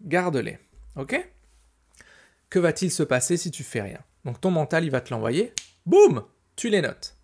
garde-les. 0.00 0.58
Ok? 0.96 1.16
Que 2.50 2.58
va-t-il 2.58 2.90
se 2.90 3.02
passer 3.02 3.36
si 3.36 3.50
tu 3.50 3.62
fais 3.62 3.82
rien? 3.82 4.00
Donc 4.24 4.40
ton 4.40 4.50
mental, 4.50 4.84
il 4.84 4.90
va 4.90 5.00
te 5.00 5.12
l'envoyer. 5.12 5.52
Boum 5.86 6.24
Tu 6.56 6.68
les 6.68 6.82
notes. 6.82 7.16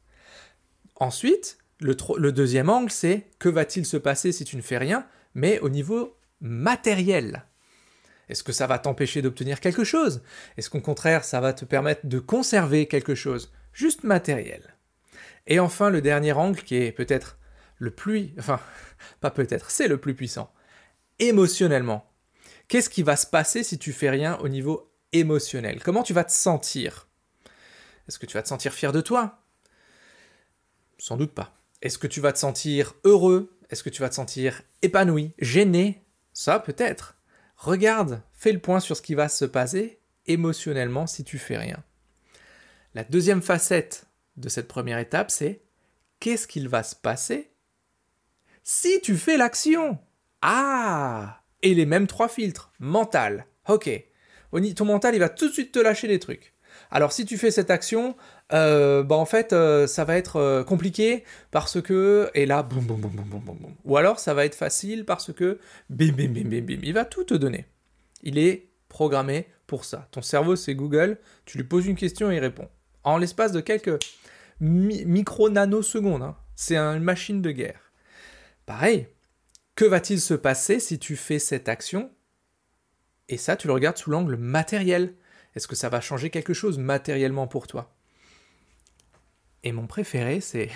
Ensuite, 0.96 1.58
le, 1.80 1.96
le 2.18 2.32
deuxième 2.32 2.70
angle, 2.70 2.90
c'est 2.90 3.26
que 3.38 3.48
va-t-il 3.48 3.84
se 3.84 3.96
passer 3.96 4.32
si 4.32 4.44
tu 4.44 4.56
ne 4.56 4.62
fais 4.62 4.78
rien, 4.78 5.06
mais 5.34 5.58
au 5.60 5.68
niveau 5.68 6.16
matériel? 6.40 7.44
Est-ce 8.28 8.42
que 8.42 8.52
ça 8.52 8.66
va 8.66 8.78
t'empêcher 8.78 9.22
d'obtenir 9.22 9.60
quelque 9.60 9.84
chose? 9.84 10.22
Est-ce 10.56 10.70
qu'au 10.70 10.80
contraire, 10.80 11.24
ça 11.24 11.40
va 11.40 11.52
te 11.52 11.64
permettre 11.64 12.06
de 12.06 12.18
conserver 12.18 12.86
quelque 12.86 13.14
chose 13.14 13.52
Juste 13.72 14.04
matériel? 14.04 14.76
Et 15.46 15.58
enfin, 15.58 15.90
le 15.90 16.00
dernier 16.00 16.32
angle 16.32 16.62
qui 16.62 16.76
est 16.76 16.92
peut-être 16.92 17.38
le 17.78 17.90
plus... 17.90 18.32
Enfin, 18.38 18.60
pas 19.20 19.30
peut-être, 19.30 19.70
c'est 19.70 19.88
le 19.88 19.98
plus 19.98 20.14
puissant. 20.14 20.52
Émotionnellement. 21.18 22.10
Qu'est-ce 22.68 22.90
qui 22.90 23.02
va 23.02 23.16
se 23.16 23.26
passer 23.26 23.62
si 23.62 23.78
tu 23.78 23.92
fais 23.92 24.10
rien 24.10 24.36
au 24.38 24.48
niveau 24.48 24.92
émotionnel? 25.12 25.82
Comment 25.82 26.02
tu 26.02 26.12
vas 26.12 26.24
te 26.24 26.32
sentir? 26.32 27.08
Est-ce 28.08 28.18
que 28.18 28.26
tu 28.26 28.34
vas 28.34 28.42
te 28.42 28.48
sentir 28.48 28.72
fier 28.72 28.92
de 28.92 29.00
toi? 29.00 29.42
Sans 30.98 31.16
doute 31.16 31.34
pas. 31.34 31.54
Est-ce 31.82 31.98
que 31.98 32.06
tu 32.06 32.20
vas 32.20 32.32
te 32.32 32.38
sentir 32.38 32.94
heureux? 33.04 33.58
Est-ce 33.70 33.82
que 33.82 33.90
tu 33.90 34.02
vas 34.02 34.08
te 34.08 34.14
sentir 34.14 34.62
épanoui 34.82 35.32
Gêné? 35.38 36.02
Ça 36.32 36.58
peut-être. 36.58 37.16
Regarde, 37.56 38.22
fais 38.32 38.52
le 38.52 38.58
point 38.58 38.80
sur 38.80 38.96
ce 38.96 39.02
qui 39.02 39.14
va 39.14 39.28
se 39.28 39.44
passer 39.44 40.00
émotionnellement 40.26 41.06
si 41.06 41.24
tu 41.24 41.38
fais 41.38 41.58
rien. 41.58 41.82
La 42.94 43.04
deuxième 43.04 43.42
facette 43.42 44.06
de 44.36 44.48
cette 44.48 44.68
première 44.68 44.98
étape, 44.98 45.30
c'est 45.30 45.62
qu'est-ce 46.20 46.46
qu'il 46.46 46.68
va 46.68 46.82
se 46.82 46.96
passer 46.96 47.50
si 48.62 49.00
tu 49.02 49.16
fais 49.16 49.36
l'action? 49.36 49.98
Ah 50.40 51.43
et 51.64 51.74
les 51.74 51.86
mêmes 51.86 52.06
trois 52.06 52.28
filtres. 52.28 52.70
Mental. 52.78 53.46
Ok. 53.68 53.90
Ton 54.76 54.84
mental, 54.84 55.16
il 55.16 55.18
va 55.18 55.28
tout 55.28 55.48
de 55.48 55.52
suite 55.52 55.72
te 55.72 55.80
lâcher 55.80 56.06
des 56.06 56.20
trucs. 56.20 56.54
Alors 56.90 57.12
si 57.12 57.24
tu 57.24 57.38
fais 57.38 57.50
cette 57.50 57.70
action, 57.70 58.14
euh, 58.52 59.02
bah 59.02 59.16
en 59.16 59.24
fait, 59.24 59.52
euh, 59.52 59.86
ça 59.86 60.04
va 60.04 60.16
être 60.16 60.36
euh, 60.36 60.62
compliqué 60.62 61.24
parce 61.50 61.80
que... 61.80 62.30
Et 62.34 62.46
là, 62.46 62.62
boum, 62.62 62.84
boum, 62.84 63.00
boum, 63.00 63.10
boum, 63.10 63.40
boum. 63.40 63.74
Ou 63.84 63.96
alors 63.96 64.20
ça 64.20 64.34
va 64.34 64.44
être 64.44 64.54
facile 64.54 65.04
parce 65.04 65.32
que... 65.32 65.58
Bim, 65.90 66.12
bim, 66.12 66.28
bim, 66.28 66.48
bim, 66.48 66.60
bim. 66.60 66.78
Il 66.82 66.92
va 66.92 67.04
tout 67.04 67.24
te 67.24 67.34
donner. 67.34 67.66
Il 68.22 68.38
est 68.38 68.68
programmé 68.88 69.48
pour 69.66 69.84
ça. 69.84 70.08
Ton 70.12 70.22
cerveau, 70.22 70.56
c'est 70.56 70.74
Google. 70.74 71.18
Tu 71.46 71.58
lui 71.58 71.64
poses 71.64 71.86
une 71.86 71.96
question 71.96 72.30
et 72.30 72.36
il 72.36 72.40
répond. 72.40 72.68
En 73.02 73.18
l'espace 73.18 73.52
de 73.52 73.60
quelques 73.60 73.98
micro-nanosecondes. 74.60 76.22
Hein. 76.22 76.36
C'est 76.54 76.76
une 76.76 77.02
machine 77.02 77.42
de 77.42 77.50
guerre. 77.50 77.80
Pareil, 78.66 79.08
que 79.74 79.84
va-t-il 79.84 80.20
se 80.20 80.34
passer 80.34 80.80
si 80.80 80.98
tu 80.98 81.16
fais 81.16 81.38
cette 81.38 81.68
action? 81.68 82.12
Et 83.28 83.36
ça, 83.36 83.56
tu 83.56 83.66
le 83.66 83.72
regardes 83.72 83.96
sous 83.96 84.10
l'angle 84.10 84.36
matériel. 84.36 85.14
Est-ce 85.54 85.66
que 85.66 85.76
ça 85.76 85.88
va 85.88 86.00
changer 86.00 86.30
quelque 86.30 86.54
chose 86.54 86.78
matériellement 86.78 87.46
pour 87.46 87.66
toi? 87.66 87.94
Et 89.62 89.72
mon 89.72 89.86
préféré, 89.86 90.40
c'est 90.40 90.70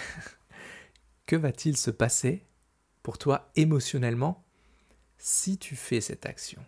que 1.26 1.36
va-t-il 1.36 1.76
se 1.76 1.90
passer 1.90 2.44
pour 3.02 3.18
toi 3.18 3.50
émotionnellement 3.54 4.44
si 5.18 5.58
tu 5.58 5.76
fais 5.76 6.00
cette 6.00 6.26
action? 6.26 6.64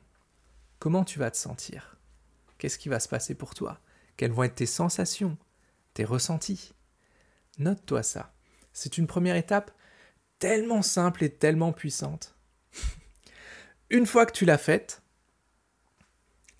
Comment 0.78 1.04
tu 1.04 1.18
vas 1.18 1.30
te 1.30 1.36
sentir? 1.36 1.96
Qu'est-ce 2.58 2.78
qui 2.78 2.88
va 2.88 3.00
se 3.00 3.08
passer 3.08 3.34
pour 3.34 3.54
toi? 3.54 3.80
Quelles 4.16 4.32
vont 4.32 4.42
être 4.42 4.54
tes 4.54 4.66
sensations, 4.66 5.38
tes 5.94 6.04
ressentis? 6.04 6.74
Note-toi 7.58 8.02
ça. 8.02 8.34
C'est 8.72 8.98
une 8.98 9.06
première 9.06 9.36
étape 9.36 9.72
tellement 10.40 10.82
simple 10.82 11.22
et 11.22 11.30
tellement 11.30 11.72
puissante. 11.72 12.34
une 13.90 14.06
fois 14.06 14.26
que 14.26 14.32
tu 14.32 14.44
l'as 14.44 14.58
faite, 14.58 15.02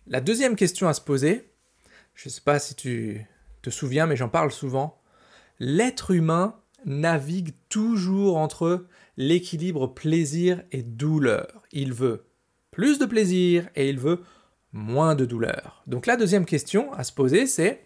la 0.06 0.20
deuxième 0.20 0.54
question 0.54 0.86
à 0.86 0.94
se 0.94 1.00
poser, 1.00 1.50
je 2.14 2.28
ne 2.28 2.32
sais 2.32 2.42
pas 2.42 2.60
si 2.60 2.76
tu 2.76 3.26
te 3.62 3.70
souviens, 3.70 4.06
mais 4.06 4.16
j'en 4.16 4.28
parle 4.28 4.52
souvent, 4.52 5.00
l'être 5.58 6.12
humain 6.12 6.60
navigue 6.84 7.54
toujours 7.68 8.36
entre 8.36 8.86
l'équilibre 9.16 9.88
plaisir 9.88 10.62
et 10.72 10.82
douleur. 10.82 11.62
Il 11.72 11.92
veut 11.92 12.26
plus 12.70 12.98
de 12.98 13.06
plaisir 13.06 13.68
et 13.74 13.88
il 13.88 13.98
veut 13.98 14.22
moins 14.72 15.14
de 15.14 15.24
douleur. 15.24 15.82
Donc 15.86 16.06
la 16.06 16.16
deuxième 16.16 16.46
question 16.46 16.92
à 16.92 17.04
se 17.04 17.12
poser, 17.12 17.46
c'est 17.46 17.84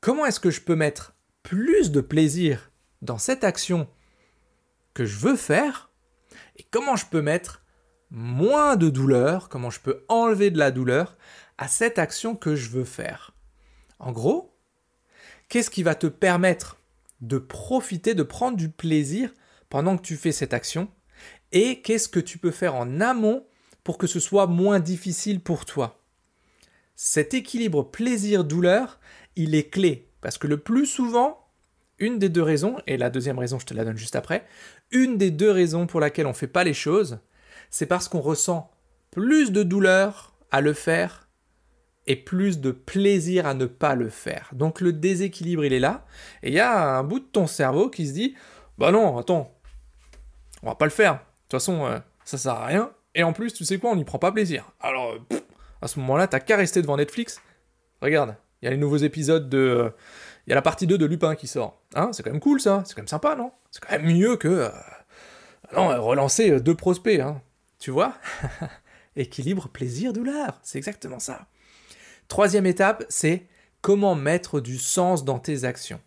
comment 0.00 0.26
est-ce 0.26 0.40
que 0.40 0.50
je 0.50 0.60
peux 0.60 0.76
mettre 0.76 1.14
plus 1.42 1.90
de 1.90 2.00
plaisir 2.00 2.70
dans 3.02 3.18
cette 3.18 3.44
action 3.44 3.88
que 4.94 5.04
je 5.04 5.18
veux 5.18 5.36
faire 5.36 5.90
et 6.56 6.66
comment 6.70 6.96
je 6.96 7.06
peux 7.06 7.22
mettre 7.22 7.64
moins 8.10 8.76
de 8.76 8.90
douleur, 8.90 9.48
comment 9.48 9.70
je 9.70 9.80
peux 9.80 10.04
enlever 10.08 10.50
de 10.50 10.58
la 10.58 10.70
douleur 10.70 11.16
à 11.58 11.68
cette 11.68 11.98
action 11.98 12.34
que 12.34 12.56
je 12.56 12.70
veux 12.70 12.84
faire. 12.84 13.34
En 13.98 14.12
gros, 14.12 14.56
qu'est-ce 15.48 15.70
qui 15.70 15.82
va 15.82 15.94
te 15.94 16.06
permettre 16.06 16.78
de 17.20 17.38
profiter, 17.38 18.14
de 18.14 18.22
prendre 18.22 18.56
du 18.56 18.70
plaisir 18.70 19.32
pendant 19.68 19.96
que 19.96 20.02
tu 20.02 20.16
fais 20.16 20.32
cette 20.32 20.54
action 20.54 20.90
et 21.52 21.82
qu'est-ce 21.82 22.08
que 22.08 22.20
tu 22.20 22.38
peux 22.38 22.50
faire 22.50 22.74
en 22.74 23.00
amont 23.00 23.46
pour 23.84 23.98
que 23.98 24.06
ce 24.06 24.20
soit 24.20 24.46
moins 24.46 24.80
difficile 24.80 25.40
pour 25.40 25.64
toi? 25.64 26.02
Cet 26.96 27.34
équilibre 27.34 27.82
plaisir-douleur, 27.82 29.00
il 29.36 29.54
est 29.54 29.70
clé 29.70 30.10
parce 30.20 30.38
que 30.38 30.46
le 30.46 30.58
plus 30.58 30.86
souvent, 30.86 31.46
une 31.98 32.18
des 32.18 32.28
deux 32.28 32.42
raisons, 32.42 32.78
et 32.86 32.96
la 32.96 33.10
deuxième 33.10 33.38
raison 33.38 33.58
je 33.58 33.66
te 33.66 33.74
la 33.74 33.84
donne 33.84 33.96
juste 33.96 34.16
après, 34.16 34.46
une 34.90 35.18
des 35.18 35.30
deux 35.30 35.50
raisons 35.50 35.86
pour 35.86 36.00
laquelle 36.00 36.26
on 36.26 36.30
ne 36.30 36.34
fait 36.34 36.46
pas 36.46 36.64
les 36.64 36.74
choses, 36.74 37.20
c'est 37.70 37.86
parce 37.86 38.08
qu'on 38.08 38.20
ressent 38.20 38.70
plus 39.10 39.52
de 39.52 39.62
douleur 39.62 40.34
à 40.50 40.60
le 40.60 40.72
faire 40.72 41.28
et 42.06 42.16
plus 42.16 42.60
de 42.60 42.70
plaisir 42.72 43.46
à 43.46 43.54
ne 43.54 43.66
pas 43.66 43.94
le 43.94 44.08
faire. 44.08 44.50
Donc 44.52 44.80
le 44.80 44.92
déséquilibre, 44.92 45.64
il 45.64 45.72
est 45.72 45.80
là, 45.80 46.04
et 46.42 46.48
il 46.48 46.54
y 46.54 46.60
a 46.60 46.98
un 46.98 47.04
bout 47.04 47.20
de 47.20 47.24
ton 47.24 47.46
cerveau 47.46 47.88
qui 47.88 48.06
se 48.06 48.12
dit, 48.12 48.34
bah 48.78 48.90
non, 48.90 49.18
attends, 49.18 49.54
on 50.62 50.66
va 50.66 50.74
pas 50.74 50.86
le 50.86 50.90
faire. 50.90 51.14
De 51.14 51.18
toute 51.18 51.52
façon, 51.52 51.86
euh, 51.86 51.98
ça 52.24 52.38
sert 52.38 52.52
à 52.52 52.66
rien. 52.66 52.90
Et 53.14 53.22
en 53.22 53.32
plus, 53.32 53.52
tu 53.52 53.64
sais 53.64 53.78
quoi, 53.78 53.90
on 53.90 53.96
n'y 53.96 54.04
prend 54.04 54.18
pas 54.18 54.32
plaisir. 54.32 54.72
Alors, 54.80 55.16
à 55.82 55.88
ce 55.88 55.98
moment-là, 56.00 56.26
t'as 56.26 56.40
qu'à 56.40 56.56
rester 56.56 56.80
devant 56.80 56.96
Netflix. 56.96 57.40
Regarde, 58.00 58.36
il 58.60 58.66
y 58.66 58.68
a 58.68 58.70
les 58.70 58.76
nouveaux 58.76 58.98
épisodes 58.98 59.48
de. 59.48 59.58
Euh, 59.58 59.90
il 60.50 60.52
y 60.52 60.54
a 60.54 60.56
la 60.56 60.62
partie 60.62 60.88
2 60.88 60.98
de 60.98 61.06
Lupin 61.06 61.36
qui 61.36 61.46
sort. 61.46 61.80
Hein, 61.94 62.10
c'est 62.12 62.24
quand 62.24 62.32
même 62.32 62.40
cool 62.40 62.60
ça, 62.60 62.82
c'est 62.84 62.96
quand 62.96 63.02
même 63.02 63.06
sympa, 63.06 63.36
non? 63.36 63.52
C'est 63.70 63.84
quand 63.84 63.92
même 63.96 64.12
mieux 64.12 64.36
que. 64.36 64.48
Euh, 64.48 64.68
non, 65.76 66.04
relancer 66.04 66.60
deux 66.60 66.74
prospects, 66.74 67.20
hein. 67.20 67.40
Tu 67.78 67.92
vois? 67.92 68.16
Équilibre, 69.16 69.68
plaisir, 69.68 70.12
douleur. 70.12 70.58
C'est 70.64 70.78
exactement 70.78 71.20
ça. 71.20 71.46
Troisième 72.26 72.66
étape, 72.66 73.04
c'est 73.08 73.46
comment 73.80 74.16
mettre 74.16 74.58
du 74.58 74.76
sens 74.76 75.24
dans 75.24 75.38
tes 75.38 75.62
actions. 75.62 76.00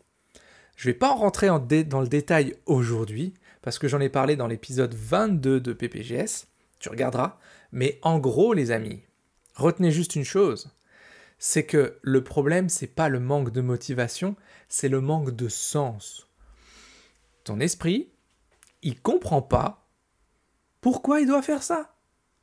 Je 0.75 0.89
ne 0.89 0.93
vais 0.93 0.99
pas 0.99 1.11
en 1.11 1.15
rentrer 1.15 1.47
dans 1.47 2.01
le 2.01 2.07
détail 2.09 2.57
aujourd'hui, 2.65 3.35
parce 3.61 3.79
que 3.79 3.87
j'en 3.87 4.01
ai 4.01 4.09
parlé 4.09 4.35
dans 4.35 4.47
l'épisode 4.47 4.93
22 4.93 5.61
de 5.61 5.71
PPGS, 5.71 6.47
tu 6.79 6.89
regarderas, 6.89 7.39
mais 7.71 7.97
en 8.01 8.19
gros 8.19 8.53
les 8.53 8.71
amis, 8.71 9.03
retenez 9.55 9.91
juste 9.91 10.17
une 10.17 10.25
chose, 10.25 10.69
c'est 11.45 11.65
que 11.65 11.99
le 12.03 12.23
problème 12.23 12.69
c'est 12.69 12.87
pas 12.87 13.09
le 13.09 13.19
manque 13.19 13.51
de 13.51 13.59
motivation, 13.59 14.37
c'est 14.69 14.87
le 14.87 15.01
manque 15.01 15.31
de 15.31 15.49
sens. 15.49 16.29
Ton 17.43 17.59
esprit, 17.59 18.13
il 18.81 19.01
comprend 19.01 19.41
pas 19.41 19.85
pourquoi 20.79 21.19
il 21.19 21.27
doit 21.27 21.41
faire 21.41 21.61
ça. 21.61 21.97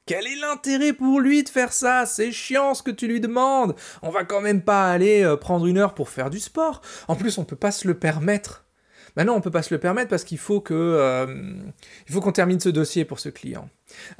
Quel 0.04 0.26
est 0.26 0.36
l'intérêt 0.36 0.92
pour 0.92 1.18
lui 1.18 1.42
de 1.42 1.48
faire 1.48 1.72
ça? 1.72 2.04
C'est 2.04 2.30
chiant 2.30 2.74
ce 2.74 2.82
que 2.82 2.90
tu 2.90 3.08
lui 3.08 3.20
demandes. 3.20 3.74
On 4.02 4.10
va 4.10 4.24
quand 4.24 4.42
même 4.42 4.60
pas 4.60 4.90
aller 4.90 5.22
euh, 5.22 5.34
prendre 5.34 5.64
une 5.64 5.78
heure 5.78 5.94
pour 5.94 6.10
faire 6.10 6.28
du 6.28 6.38
sport. 6.38 6.82
En 7.08 7.16
plus, 7.16 7.38
on 7.38 7.46
peut 7.46 7.56
pas 7.56 7.72
se 7.72 7.88
le 7.88 7.98
permettre. 7.98 8.66
Maintenant, 9.16 9.34
on 9.34 9.40
peut 9.40 9.50
pas 9.50 9.62
se 9.62 9.74
le 9.74 9.80
permettre 9.80 10.08
parce 10.08 10.24
qu'il 10.24 10.38
faut 10.38 10.62
euh, 10.70 11.54
faut 12.08 12.20
qu'on 12.20 12.32
termine 12.32 12.60
ce 12.60 12.68
dossier 12.68 13.04
pour 13.04 13.20
ce 13.20 13.28
client. 13.28 13.68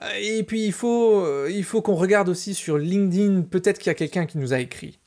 Euh, 0.02 0.09
et 0.20 0.42
puis 0.42 0.64
il 0.64 0.73
faut 0.73 1.47
il 1.47 1.64
faut 1.64 1.82
qu'on 1.82 1.94
regarde 1.94 2.28
aussi 2.28 2.54
sur 2.54 2.78
LinkedIn. 2.78 3.42
Peut-être 3.42 3.78
qu'il 3.78 3.88
y 3.88 3.90
a 3.90 3.94
quelqu'un 3.94 4.26
qui 4.26 4.38
nous 4.38 4.52
a 4.52 4.59
écrit. 4.59 4.99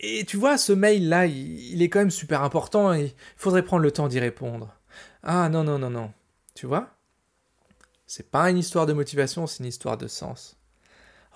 Et 0.00 0.24
tu 0.24 0.36
vois, 0.36 0.58
ce 0.58 0.72
mail 0.72 1.08
là, 1.08 1.26
il, 1.26 1.72
il 1.72 1.82
est 1.82 1.88
quand 1.88 2.00
même 2.00 2.10
super 2.10 2.42
important. 2.42 2.92
Et 2.92 3.04
il 3.06 3.12
faudrait 3.36 3.62
prendre 3.62 3.82
le 3.82 3.90
temps 3.90 4.08
d'y 4.08 4.20
répondre. 4.20 4.74
Ah 5.22 5.48
non 5.48 5.64
non 5.64 5.78
non 5.78 5.90
non. 5.90 6.12
Tu 6.54 6.66
vois? 6.66 6.90
C'est 8.06 8.30
pas 8.30 8.50
une 8.50 8.58
histoire 8.58 8.86
de 8.86 8.92
motivation, 8.92 9.46
c'est 9.46 9.60
une 9.60 9.68
histoire 9.68 9.96
de 9.96 10.06
sens. 10.06 10.56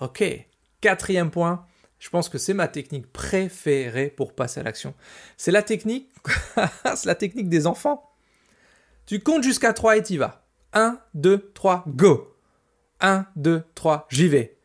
Ok, 0.01 0.23
quatrième 0.79 1.31
point, 1.31 1.65
je 1.99 2.09
pense 2.09 2.29
que 2.29 2.37
c'est 2.37 2.53
ma 2.53 2.67
technique 2.67 3.11
préférée 3.11 4.07
pour 4.09 4.33
passer 4.33 4.61
à 4.61 4.63
l'action. 4.63 4.93
C'est 5.35 5.51
la 5.51 5.63
technique, 5.63 6.08
c'est 6.95 7.05
la 7.05 7.15
technique 7.15 7.49
des 7.49 7.67
enfants. 7.67 8.09
Tu 9.05 9.19
comptes 9.19 9.43
jusqu'à 9.43 9.73
3 9.73 9.97
et 9.97 10.03
t'y 10.03 10.17
vas. 10.17 10.45
1, 10.73 10.99
2, 11.15 11.51
3, 11.53 11.83
go 11.87 12.35
1, 13.01 13.25
2, 13.35 13.63
3, 13.75 14.07
j'y 14.09 14.27
vais. 14.27 14.57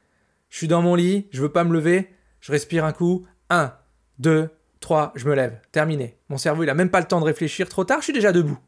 Je 0.50 0.58
suis 0.58 0.68
dans 0.68 0.82
mon 0.82 0.94
lit, 0.94 1.28
je 1.30 1.40
veux 1.40 1.52
pas 1.52 1.64
me 1.64 1.72
lever, 1.72 2.14
je 2.40 2.52
respire 2.52 2.84
un 2.84 2.92
coup. 2.92 3.26
1, 3.50 3.72
2, 4.18 4.50
3, 4.80 5.12
je 5.14 5.28
me 5.28 5.34
lève. 5.34 5.60
Terminé. 5.72 6.18
Mon 6.28 6.36
cerveau, 6.36 6.62
il 6.62 6.70
a 6.70 6.74
même 6.74 6.90
pas 6.90 7.00
le 7.00 7.06
temps 7.06 7.20
de 7.20 7.24
réfléchir. 7.24 7.68
Trop 7.68 7.84
tard, 7.84 8.00
je 8.00 8.04
suis 8.04 8.12
déjà 8.12 8.32
debout. 8.32 8.58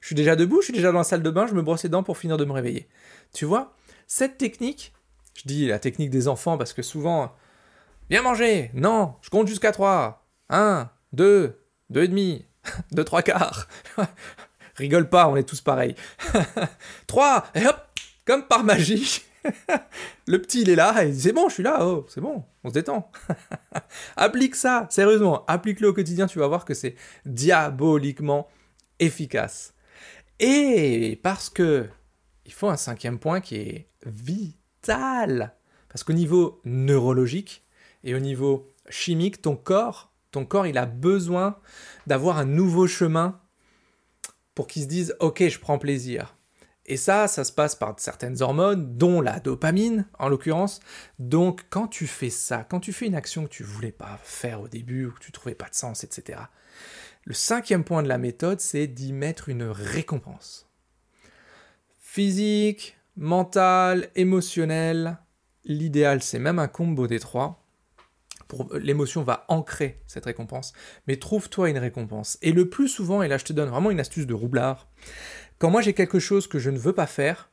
Je 0.00 0.08
suis 0.08 0.14
déjà 0.14 0.36
debout, 0.36 0.60
je 0.60 0.66
suis 0.66 0.72
déjà 0.74 0.92
dans 0.92 0.98
la 0.98 1.04
salle 1.04 1.22
de 1.22 1.30
bain, 1.30 1.46
je 1.46 1.54
me 1.54 1.62
brosse 1.62 1.82
les 1.82 1.88
dents 1.88 2.02
pour 2.02 2.18
finir 2.18 2.36
de 2.36 2.44
me 2.44 2.52
réveiller. 2.52 2.88
Tu 3.32 3.44
vois, 3.44 3.74
cette 4.06 4.36
technique, 4.36 4.92
je 5.34 5.42
dis 5.46 5.66
la 5.66 5.78
technique 5.78 6.10
des 6.10 6.28
enfants 6.28 6.58
parce 6.58 6.74
que 6.74 6.82
souvent, 6.82 7.34
viens 8.10 8.22
manger, 8.22 8.70
non, 8.74 9.14
je 9.22 9.30
compte 9.30 9.48
jusqu'à 9.48 9.72
3, 9.72 10.26
1, 10.50 10.90
2, 11.14 11.63
2 11.90 12.02
et 12.02 12.08
demi, 12.08 12.44
2, 12.92 13.04
3 13.04 13.22
quarts. 13.22 13.68
Rigole 14.76 15.08
pas, 15.08 15.28
on 15.28 15.36
est 15.36 15.48
tous 15.48 15.60
pareils. 15.60 15.94
3, 17.06 17.46
et 17.54 17.66
hop, 17.66 17.76
comme 18.24 18.46
par 18.46 18.64
magie. 18.64 19.22
le 20.26 20.40
petit, 20.40 20.62
il 20.62 20.70
est 20.70 20.74
là, 20.74 21.04
et 21.04 21.12
c'est 21.12 21.32
bon, 21.32 21.48
je 21.48 21.54
suis 21.54 21.62
là, 21.62 21.86
oh, 21.86 22.06
c'est 22.08 22.20
bon, 22.20 22.44
on 22.64 22.70
se 22.70 22.74
détend. 22.74 23.10
applique 24.16 24.56
ça, 24.56 24.86
sérieusement, 24.90 25.44
applique-le 25.46 25.88
au 25.88 25.92
quotidien, 25.92 26.26
tu 26.26 26.38
vas 26.38 26.46
voir 26.46 26.64
que 26.64 26.74
c'est 26.74 26.96
diaboliquement 27.26 28.48
efficace. 28.98 29.74
Et 30.40 31.20
parce 31.22 31.50
que 31.50 31.88
il 32.46 32.52
faut 32.52 32.68
un 32.68 32.76
cinquième 32.76 33.18
point 33.18 33.40
qui 33.40 33.56
est 33.56 33.88
vital. 34.04 35.54
Parce 35.88 36.04
qu'au 36.04 36.12
niveau 36.12 36.60
neurologique 36.64 37.64
et 38.02 38.14
au 38.14 38.18
niveau 38.18 38.72
chimique, 38.88 39.40
ton 39.42 39.56
corps, 39.56 40.12
ton 40.34 40.44
corps, 40.44 40.66
il 40.66 40.78
a 40.78 40.86
besoin 40.86 41.58
d'avoir 42.06 42.38
un 42.38 42.44
nouveau 42.44 42.86
chemin 42.86 43.40
pour 44.54 44.66
qu'il 44.66 44.82
se 44.82 44.88
dise 44.88 45.16
OK, 45.20 45.46
je 45.46 45.58
prends 45.58 45.78
plaisir. 45.78 46.36
Et 46.86 46.96
ça, 46.96 47.28
ça 47.28 47.44
se 47.44 47.52
passe 47.52 47.74
par 47.74 47.94
certaines 47.98 48.42
hormones, 48.42 48.98
dont 48.98 49.22
la 49.22 49.40
dopamine 49.40 50.06
en 50.18 50.28
l'occurrence. 50.28 50.80
Donc 51.18 51.64
quand 51.70 51.88
tu 51.88 52.06
fais 52.06 52.30
ça, 52.30 52.66
quand 52.68 52.80
tu 52.80 52.92
fais 52.92 53.06
une 53.06 53.14
action 53.14 53.44
que 53.44 53.48
tu 53.48 53.62
voulais 53.62 53.92
pas 53.92 54.18
faire 54.22 54.60
au 54.60 54.68
début 54.68 55.06
ou 55.06 55.12
que 55.12 55.20
tu 55.20 55.32
trouvais 55.32 55.54
pas 55.54 55.68
de 55.68 55.74
sens, 55.74 56.04
etc. 56.04 56.40
Le 57.24 57.32
cinquième 57.32 57.84
point 57.84 58.02
de 58.02 58.08
la 58.08 58.18
méthode, 58.18 58.60
c'est 58.60 58.86
d'y 58.86 59.14
mettre 59.14 59.48
une 59.48 59.62
récompense. 59.62 60.68
Physique, 62.00 62.98
mental, 63.16 64.10
émotionnel. 64.14 65.18
L'idéal, 65.64 66.22
c'est 66.22 66.38
même 66.38 66.58
un 66.58 66.68
combo 66.68 67.06
des 67.06 67.18
trois. 67.18 67.63
L'émotion 68.74 69.22
va 69.22 69.44
ancrer 69.48 70.02
cette 70.06 70.24
récompense, 70.24 70.72
mais 71.06 71.16
trouve-toi 71.16 71.70
une 71.70 71.78
récompense. 71.78 72.38
Et 72.42 72.52
le 72.52 72.68
plus 72.68 72.88
souvent, 72.88 73.22
et 73.22 73.28
là 73.28 73.38
je 73.38 73.44
te 73.44 73.52
donne 73.52 73.68
vraiment 73.68 73.90
une 73.90 74.00
astuce 74.00 74.26
de 74.26 74.34
roublard, 74.34 74.88
quand 75.58 75.70
moi 75.70 75.82
j'ai 75.82 75.94
quelque 75.94 76.18
chose 76.18 76.46
que 76.46 76.58
je 76.58 76.70
ne 76.70 76.78
veux 76.78 76.92
pas 76.92 77.06
faire, 77.06 77.50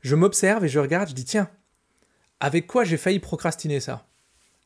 je 0.00 0.14
m'observe 0.14 0.64
et 0.64 0.68
je 0.68 0.78
regarde, 0.78 1.08
je 1.08 1.14
dis 1.14 1.24
tiens, 1.24 1.50
avec 2.40 2.66
quoi 2.66 2.84
j'ai 2.84 2.96
failli 2.96 3.18
procrastiner 3.18 3.80
ça? 3.80 4.06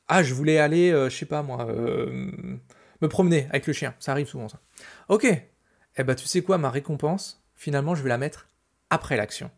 Ah, 0.09 0.23
je 0.23 0.35
voulais 0.35 0.59
aller, 0.59 0.91
euh, 0.91 1.09
je 1.09 1.17
sais 1.17 1.27
pas 1.27 1.43
moi, 1.43 1.67
euh, 1.71 2.59
me 3.01 3.09
promener 3.09 3.47
avec 3.51 3.67
le 3.67 3.73
chien. 3.73 3.95
Ça 3.99 4.13
arrive 4.13 4.27
souvent, 4.27 4.49
ça. 4.49 4.61
Ok. 5.09 5.25
eh 5.25 6.05
ben 6.05 6.15
tu 6.15 6.27
sais 6.27 6.43
quoi, 6.43 6.59
ma 6.59 6.71
récompense, 6.71 7.43
finalement, 7.55 7.95
je 7.95 8.03
vais 8.03 8.09
la 8.09 8.19
mettre 8.19 8.49
après 8.91 9.17
l'action. 9.17 9.51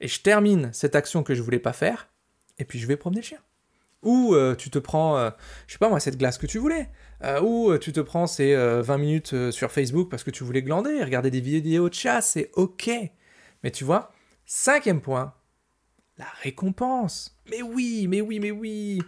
Et 0.00 0.08
je 0.08 0.20
termine 0.20 0.72
cette 0.72 0.96
action 0.96 1.22
que 1.22 1.34
je 1.34 1.42
voulais 1.42 1.58
pas 1.58 1.72
faire, 1.72 2.08
et 2.58 2.64
puis 2.64 2.78
je 2.78 2.86
vais 2.86 2.96
promener 2.96 3.20
le 3.20 3.26
chien. 3.26 3.38
Ou 4.02 4.34
euh, 4.34 4.56
tu 4.56 4.70
te 4.70 4.78
prends, 4.78 5.16
euh, 5.16 5.30
je 5.66 5.72
sais 5.72 5.78
pas 5.78 5.88
moi, 5.88 6.00
cette 6.00 6.18
glace 6.18 6.38
que 6.38 6.46
tu 6.46 6.58
voulais. 6.58 6.90
Euh, 7.22 7.40
ou 7.40 7.78
tu 7.78 7.92
te 7.92 8.00
prends 8.00 8.26
ces 8.26 8.54
20 8.54 8.98
minutes 8.98 9.50
sur 9.50 9.70
Facebook 9.70 10.10
parce 10.10 10.24
que 10.24 10.30
tu 10.30 10.42
voulais 10.42 10.62
glander, 10.62 11.02
regarder 11.04 11.30
des 11.30 11.40
vidéos 11.40 11.88
de 11.88 11.94
chat, 11.94 12.20
c'est 12.20 12.50
ok. 12.54 12.90
Mais 13.62 13.70
tu 13.70 13.84
vois, 13.84 14.12
cinquième 14.44 15.00
point, 15.00 15.34
la 16.18 16.26
récompense. 16.42 17.38
Mais 17.48 17.62
oui, 17.62 18.06
mais 18.08 18.20
oui, 18.20 18.40
mais 18.40 18.50
oui. 18.50 19.00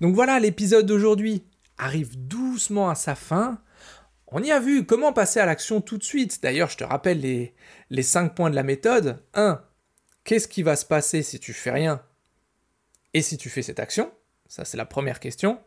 Donc 0.00 0.14
voilà, 0.14 0.38
l'épisode 0.38 0.86
d'aujourd'hui 0.86 1.44
arrive 1.76 2.16
doucement 2.28 2.88
à 2.88 2.94
sa 2.94 3.16
fin. 3.16 3.60
On 4.28 4.42
y 4.42 4.52
a 4.52 4.60
vu 4.60 4.86
comment 4.86 5.12
passer 5.12 5.40
à 5.40 5.46
l'action 5.46 5.80
tout 5.80 5.98
de 5.98 6.04
suite. 6.04 6.42
D'ailleurs, 6.42 6.70
je 6.70 6.76
te 6.76 6.84
rappelle 6.84 7.20
les, 7.20 7.54
les 7.90 8.02
5 8.02 8.34
points 8.34 8.50
de 8.50 8.56
la 8.56 8.62
méthode. 8.62 9.22
1. 9.34 9.60
Qu'est-ce 10.24 10.48
qui 10.48 10.62
va 10.62 10.76
se 10.76 10.84
passer 10.84 11.22
si 11.22 11.38
tu 11.38 11.52
fais 11.52 11.70
rien 11.70 12.02
et 13.14 13.22
si 13.22 13.38
tu 13.38 13.50
fais 13.50 13.62
cette 13.62 13.78
action? 13.78 14.10
Ça, 14.48 14.64
c'est 14.64 14.76
la 14.76 14.84
première 14.84 15.20
question. 15.20 15.58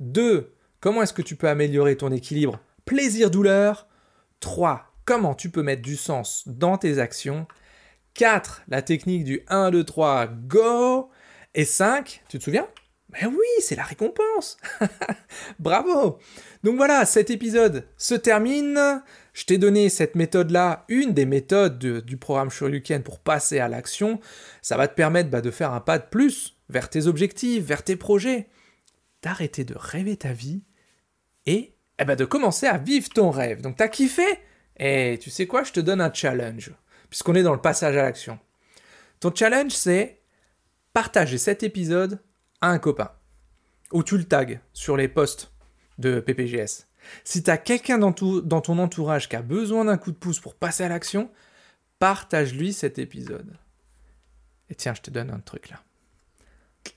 2. 0.00 0.52
Comment 0.80 1.02
est-ce 1.02 1.12
que 1.12 1.22
tu 1.22 1.36
peux 1.36 1.48
améliorer 1.48 1.96
ton 1.96 2.12
équilibre 2.12 2.60
plaisir-douleur? 2.84 3.88
3. 4.40 4.84
Comment 5.04 5.34
tu 5.34 5.50
peux 5.50 5.62
mettre 5.62 5.82
du 5.82 5.96
sens 5.96 6.44
dans 6.46 6.78
tes 6.78 6.98
actions? 6.98 7.46
4. 8.14 8.62
La 8.68 8.82
technique 8.82 9.24
du 9.24 9.42
1, 9.48 9.70
2, 9.70 9.84
3, 9.84 10.26
go 10.26 11.10
Et 11.54 11.64
5. 11.64 12.22
Tu 12.28 12.38
te 12.38 12.44
souviens? 12.44 12.68
Mais 13.10 13.24
oui, 13.26 13.46
c'est 13.60 13.76
la 13.76 13.84
récompense 13.84 14.58
Bravo 15.58 16.18
Donc 16.62 16.76
voilà, 16.76 17.06
cet 17.06 17.30
épisode 17.30 17.86
se 17.96 18.14
termine. 18.14 19.02
Je 19.32 19.44
t'ai 19.46 19.56
donné 19.56 19.88
cette 19.88 20.14
méthode-là, 20.14 20.84
une 20.88 21.14
des 21.14 21.24
méthodes 21.24 21.78
du 21.78 22.16
programme 22.18 22.50
Shoryuken 22.50 23.02
pour 23.02 23.20
passer 23.20 23.60
à 23.60 23.68
l'action. 23.68 24.20
Ça 24.60 24.76
va 24.76 24.88
te 24.88 24.94
permettre 24.94 25.30
bah, 25.30 25.40
de 25.40 25.50
faire 25.50 25.72
un 25.72 25.80
pas 25.80 25.98
de 25.98 26.04
plus 26.04 26.57
vers 26.68 26.90
tes 26.90 27.06
objectifs, 27.06 27.64
vers 27.64 27.82
tes 27.82 27.96
projets, 27.96 28.48
d'arrêter 29.22 29.64
de 29.64 29.74
rêver 29.76 30.16
ta 30.16 30.32
vie 30.32 30.62
et 31.46 31.74
eh 31.98 32.04
ben, 32.04 32.16
de 32.16 32.24
commencer 32.24 32.66
à 32.66 32.78
vivre 32.78 33.08
ton 33.08 33.30
rêve. 33.30 33.60
Donc 33.60 33.76
t'as 33.76 33.88
kiffé? 33.88 34.26
Et 34.76 35.14
eh, 35.14 35.18
tu 35.18 35.30
sais 35.30 35.46
quoi, 35.46 35.64
je 35.64 35.72
te 35.72 35.80
donne 35.80 36.00
un 36.00 36.12
challenge, 36.12 36.72
puisqu'on 37.10 37.34
est 37.34 37.42
dans 37.42 37.54
le 37.54 37.60
passage 37.60 37.96
à 37.96 38.02
l'action. 38.02 38.38
Ton 39.18 39.34
challenge, 39.34 39.72
c'est 39.72 40.20
partager 40.92 41.38
cet 41.38 41.64
épisode 41.64 42.20
à 42.60 42.68
un 42.68 42.78
copain, 42.78 43.10
ou 43.92 44.04
tu 44.04 44.16
le 44.16 44.24
tags 44.24 44.60
sur 44.72 44.96
les 44.96 45.08
posts 45.08 45.50
de 45.98 46.20
PPGS. 46.20 46.86
Si 47.24 47.42
tu 47.42 47.50
as 47.50 47.58
quelqu'un 47.58 47.98
dans, 47.98 48.12
dans 48.12 48.60
ton 48.60 48.78
entourage 48.78 49.28
qui 49.28 49.36
a 49.36 49.42
besoin 49.42 49.84
d'un 49.84 49.96
coup 49.96 50.12
de 50.12 50.16
pouce 50.16 50.38
pour 50.38 50.54
passer 50.54 50.84
à 50.84 50.88
l'action, 50.88 51.30
partage-lui 51.98 52.72
cet 52.72 52.98
épisode. 52.98 53.56
Et 54.70 54.74
tiens, 54.74 54.94
je 54.94 55.02
te 55.02 55.10
donne 55.10 55.30
un 55.30 55.40
truc 55.40 55.70
là. 55.70 55.82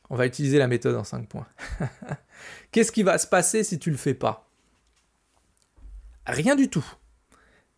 On 0.09 0.15
va 0.15 0.25
utiliser 0.25 0.57
la 0.57 0.67
méthode 0.67 0.95
en 0.95 1.03
5 1.03 1.27
points. 1.27 1.47
Qu'est-ce 2.71 2.91
qui 2.91 3.03
va 3.03 3.17
se 3.17 3.27
passer 3.27 3.63
si 3.63 3.79
tu 3.79 3.91
le 3.91 3.97
fais 3.97 4.13
pas? 4.13 4.49
Rien 6.25 6.55
du 6.55 6.69
tout. 6.69 6.85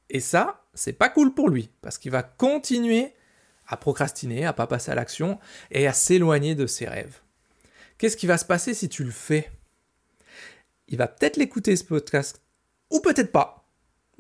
Et 0.10 0.19
ça, 0.19 0.65
c'est 0.74 0.93
pas 0.93 1.10
cool 1.10 1.33
pour 1.33 1.50
lui, 1.50 1.69
parce 1.81 1.98
qu'il 1.98 2.12
va 2.12 2.24
continuer 2.24 3.13
à 3.67 3.77
procrastiner, 3.77 4.45
à 4.45 4.53
pas 4.53 4.67
passer 4.67 4.91
à 4.91 4.95
l'action 4.95 5.39
et 5.72 5.88
à 5.88 5.93
s'éloigner 5.93 6.55
de 6.55 6.67
ses 6.67 6.88
rêves. 6.88 7.22
Qu'est-ce 7.98 8.17
qui 8.17 8.27
va 8.27 8.38
se 8.38 8.45
passer 8.45 8.74
si 8.74 8.89
tu 8.89 9.03
le 9.03 9.12
fais? 9.12 9.50
Il 10.88 10.98
va 10.98 11.07
peut-être 11.07 11.38
l'écouter 11.38 11.75
ce 11.75 11.83
podcast, 11.83 12.41
ou 12.89 13.00
peut-être 13.00 13.31
pas. 13.31 13.67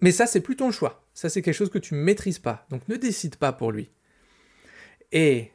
Mais 0.01 0.11
ça, 0.11 0.25
c'est 0.25 0.41
plus 0.41 0.55
ton 0.55 0.71
choix. 0.71 1.05
Ça, 1.13 1.29
c'est 1.29 1.41
quelque 1.41 1.53
chose 1.53 1.69
que 1.69 1.77
tu 1.77 1.93
ne 1.93 1.99
maîtrises 1.99 2.39
pas. 2.39 2.65
Donc 2.69 2.87
ne 2.87 2.95
décide 2.95 3.35
pas 3.35 3.53
pour 3.53 3.71
lui. 3.71 3.91
Et 5.11 5.51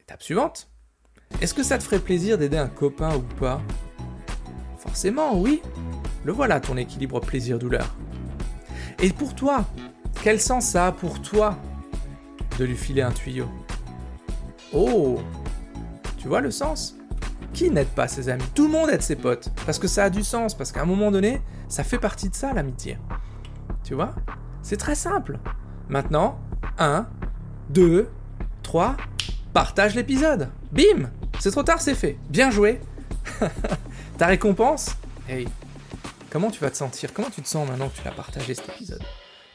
étape 0.00 0.22
suivante, 0.22 0.70
est-ce 1.40 1.54
que 1.54 1.62
ça 1.62 1.78
te 1.78 1.82
ferait 1.82 1.98
plaisir 1.98 2.36
d'aider 2.36 2.58
un 2.58 2.68
copain 2.68 3.14
ou 3.16 3.20
pas 3.38 3.62
Forcément, 4.78 5.38
oui. 5.38 5.62
Le 6.24 6.32
voilà 6.32 6.60
ton 6.60 6.76
équilibre 6.76 7.20
plaisir-douleur. 7.20 7.94
Et 8.98 9.10
pour 9.10 9.34
toi, 9.34 9.64
quel 10.22 10.40
sens 10.40 10.66
ça 10.66 10.88
a 10.88 10.92
pour 10.92 11.22
toi 11.22 11.56
de 12.58 12.64
lui 12.64 12.76
filer 12.76 13.00
un 13.00 13.10
tuyau? 13.10 13.46
Oh 14.74 15.18
Tu 16.18 16.28
vois 16.28 16.42
le 16.42 16.50
sens? 16.50 16.96
Qui 17.54 17.70
n'aide 17.70 17.88
pas 17.88 18.06
ses 18.06 18.28
amis? 18.28 18.44
Tout 18.54 18.66
le 18.66 18.72
monde 18.72 18.90
aide 18.90 19.02
ses 19.02 19.16
potes. 19.16 19.50
Parce 19.64 19.78
que 19.78 19.88
ça 19.88 20.04
a 20.04 20.10
du 20.10 20.22
sens, 20.22 20.54
parce 20.54 20.72
qu'à 20.72 20.82
un 20.82 20.86
moment 20.86 21.10
donné, 21.10 21.40
ça 21.68 21.84
fait 21.84 21.98
partie 21.98 22.28
de 22.28 22.34
ça 22.34 22.52
l'amitié. 22.52 22.98
Tu 23.82 23.94
vois? 23.94 24.14
C'est 24.62 24.76
très 24.76 24.94
simple. 24.94 25.38
Maintenant, 25.88 26.38
1, 26.78 27.06
2, 27.70 28.08
3, 28.62 28.96
partage 29.52 29.94
l'épisode. 29.94 30.50
Bim 30.70 31.10
c'est 31.40 31.50
trop 31.50 31.62
tard, 31.62 31.80
c'est 31.80 31.94
fait. 31.94 32.18
Bien 32.28 32.50
joué. 32.50 32.80
Ta 34.18 34.26
récompense 34.26 34.96
Hey, 35.28 35.48
comment 36.28 36.50
tu 36.50 36.60
vas 36.60 36.70
te 36.70 36.76
sentir? 36.76 37.14
Comment 37.14 37.30
tu 37.30 37.40
te 37.40 37.48
sens 37.48 37.66
maintenant 37.66 37.88
que 37.88 37.96
tu 37.96 38.04
l'as 38.04 38.10
partagé 38.12 38.54
cet 38.54 38.68
épisode? 38.68 39.02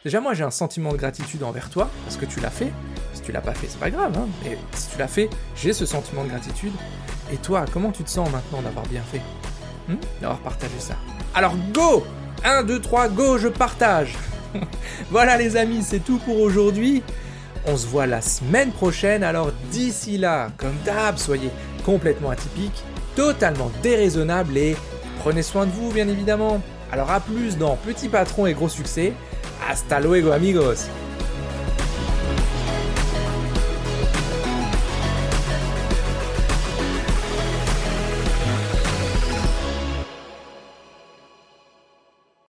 Déjà, 0.03 0.19
moi, 0.19 0.33
j'ai 0.33 0.43
un 0.43 0.51
sentiment 0.51 0.91
de 0.91 0.97
gratitude 0.97 1.43
envers 1.43 1.69
toi 1.69 1.89
parce 2.03 2.17
que 2.17 2.25
tu 2.25 2.39
l'as 2.39 2.49
fait. 2.49 2.71
Si 3.13 3.21
tu 3.21 3.31
l'as 3.31 3.41
pas 3.41 3.53
fait, 3.53 3.67
c'est 3.69 3.79
pas 3.79 3.91
grave. 3.91 4.17
Hein 4.17 4.27
mais 4.43 4.57
si 4.73 4.89
tu 4.89 4.97
l'as 4.97 5.07
fait, 5.07 5.29
j'ai 5.55 5.73
ce 5.73 5.85
sentiment 5.85 6.23
de 6.23 6.29
gratitude. 6.29 6.73
Et 7.31 7.37
toi, 7.37 7.65
comment 7.71 7.91
tu 7.91 8.03
te 8.03 8.09
sens 8.09 8.29
maintenant 8.31 8.61
d'avoir 8.61 8.87
bien 8.87 9.03
fait? 9.03 9.21
Hmm? 9.87 9.97
D'avoir 10.21 10.39
partagé 10.39 10.79
ça. 10.79 10.95
Alors, 11.35 11.55
go 11.71 12.03
1, 12.43 12.63
2, 12.63 12.81
3, 12.81 13.09
go, 13.09 13.37
je 13.37 13.47
partage 13.47 14.15
Voilà 15.11 15.37
les 15.37 15.57
amis, 15.57 15.83
c'est 15.83 15.99
tout 15.99 16.17
pour 16.19 16.39
aujourd'hui. 16.39 17.03
On 17.67 17.77
se 17.77 17.87
voit 17.87 18.05
la 18.05 18.21
semaine 18.21 18.71
prochaine, 18.71 19.23
alors 19.23 19.51
d'ici 19.71 20.17
là, 20.17 20.49
comme 20.57 20.75
d'hab, 20.85 21.17
soyez 21.17 21.49
complètement 21.85 22.31
atypique, 22.31 22.83
totalement 23.15 23.71
déraisonnable 23.83 24.57
et 24.57 24.75
prenez 25.19 25.43
soin 25.43 25.65
de 25.65 25.71
vous 25.71 25.91
bien 25.91 26.07
évidemment. 26.07 26.61
Alors 26.91 27.11
à 27.11 27.19
plus 27.19 27.57
dans 27.57 27.75
Petit 27.75 28.09
Patron 28.09 28.47
et 28.47 28.53
Gros 28.53 28.69
Succès. 28.69 29.13
Hasta 29.69 29.99
luego 29.99 30.31
amigos 30.31 30.89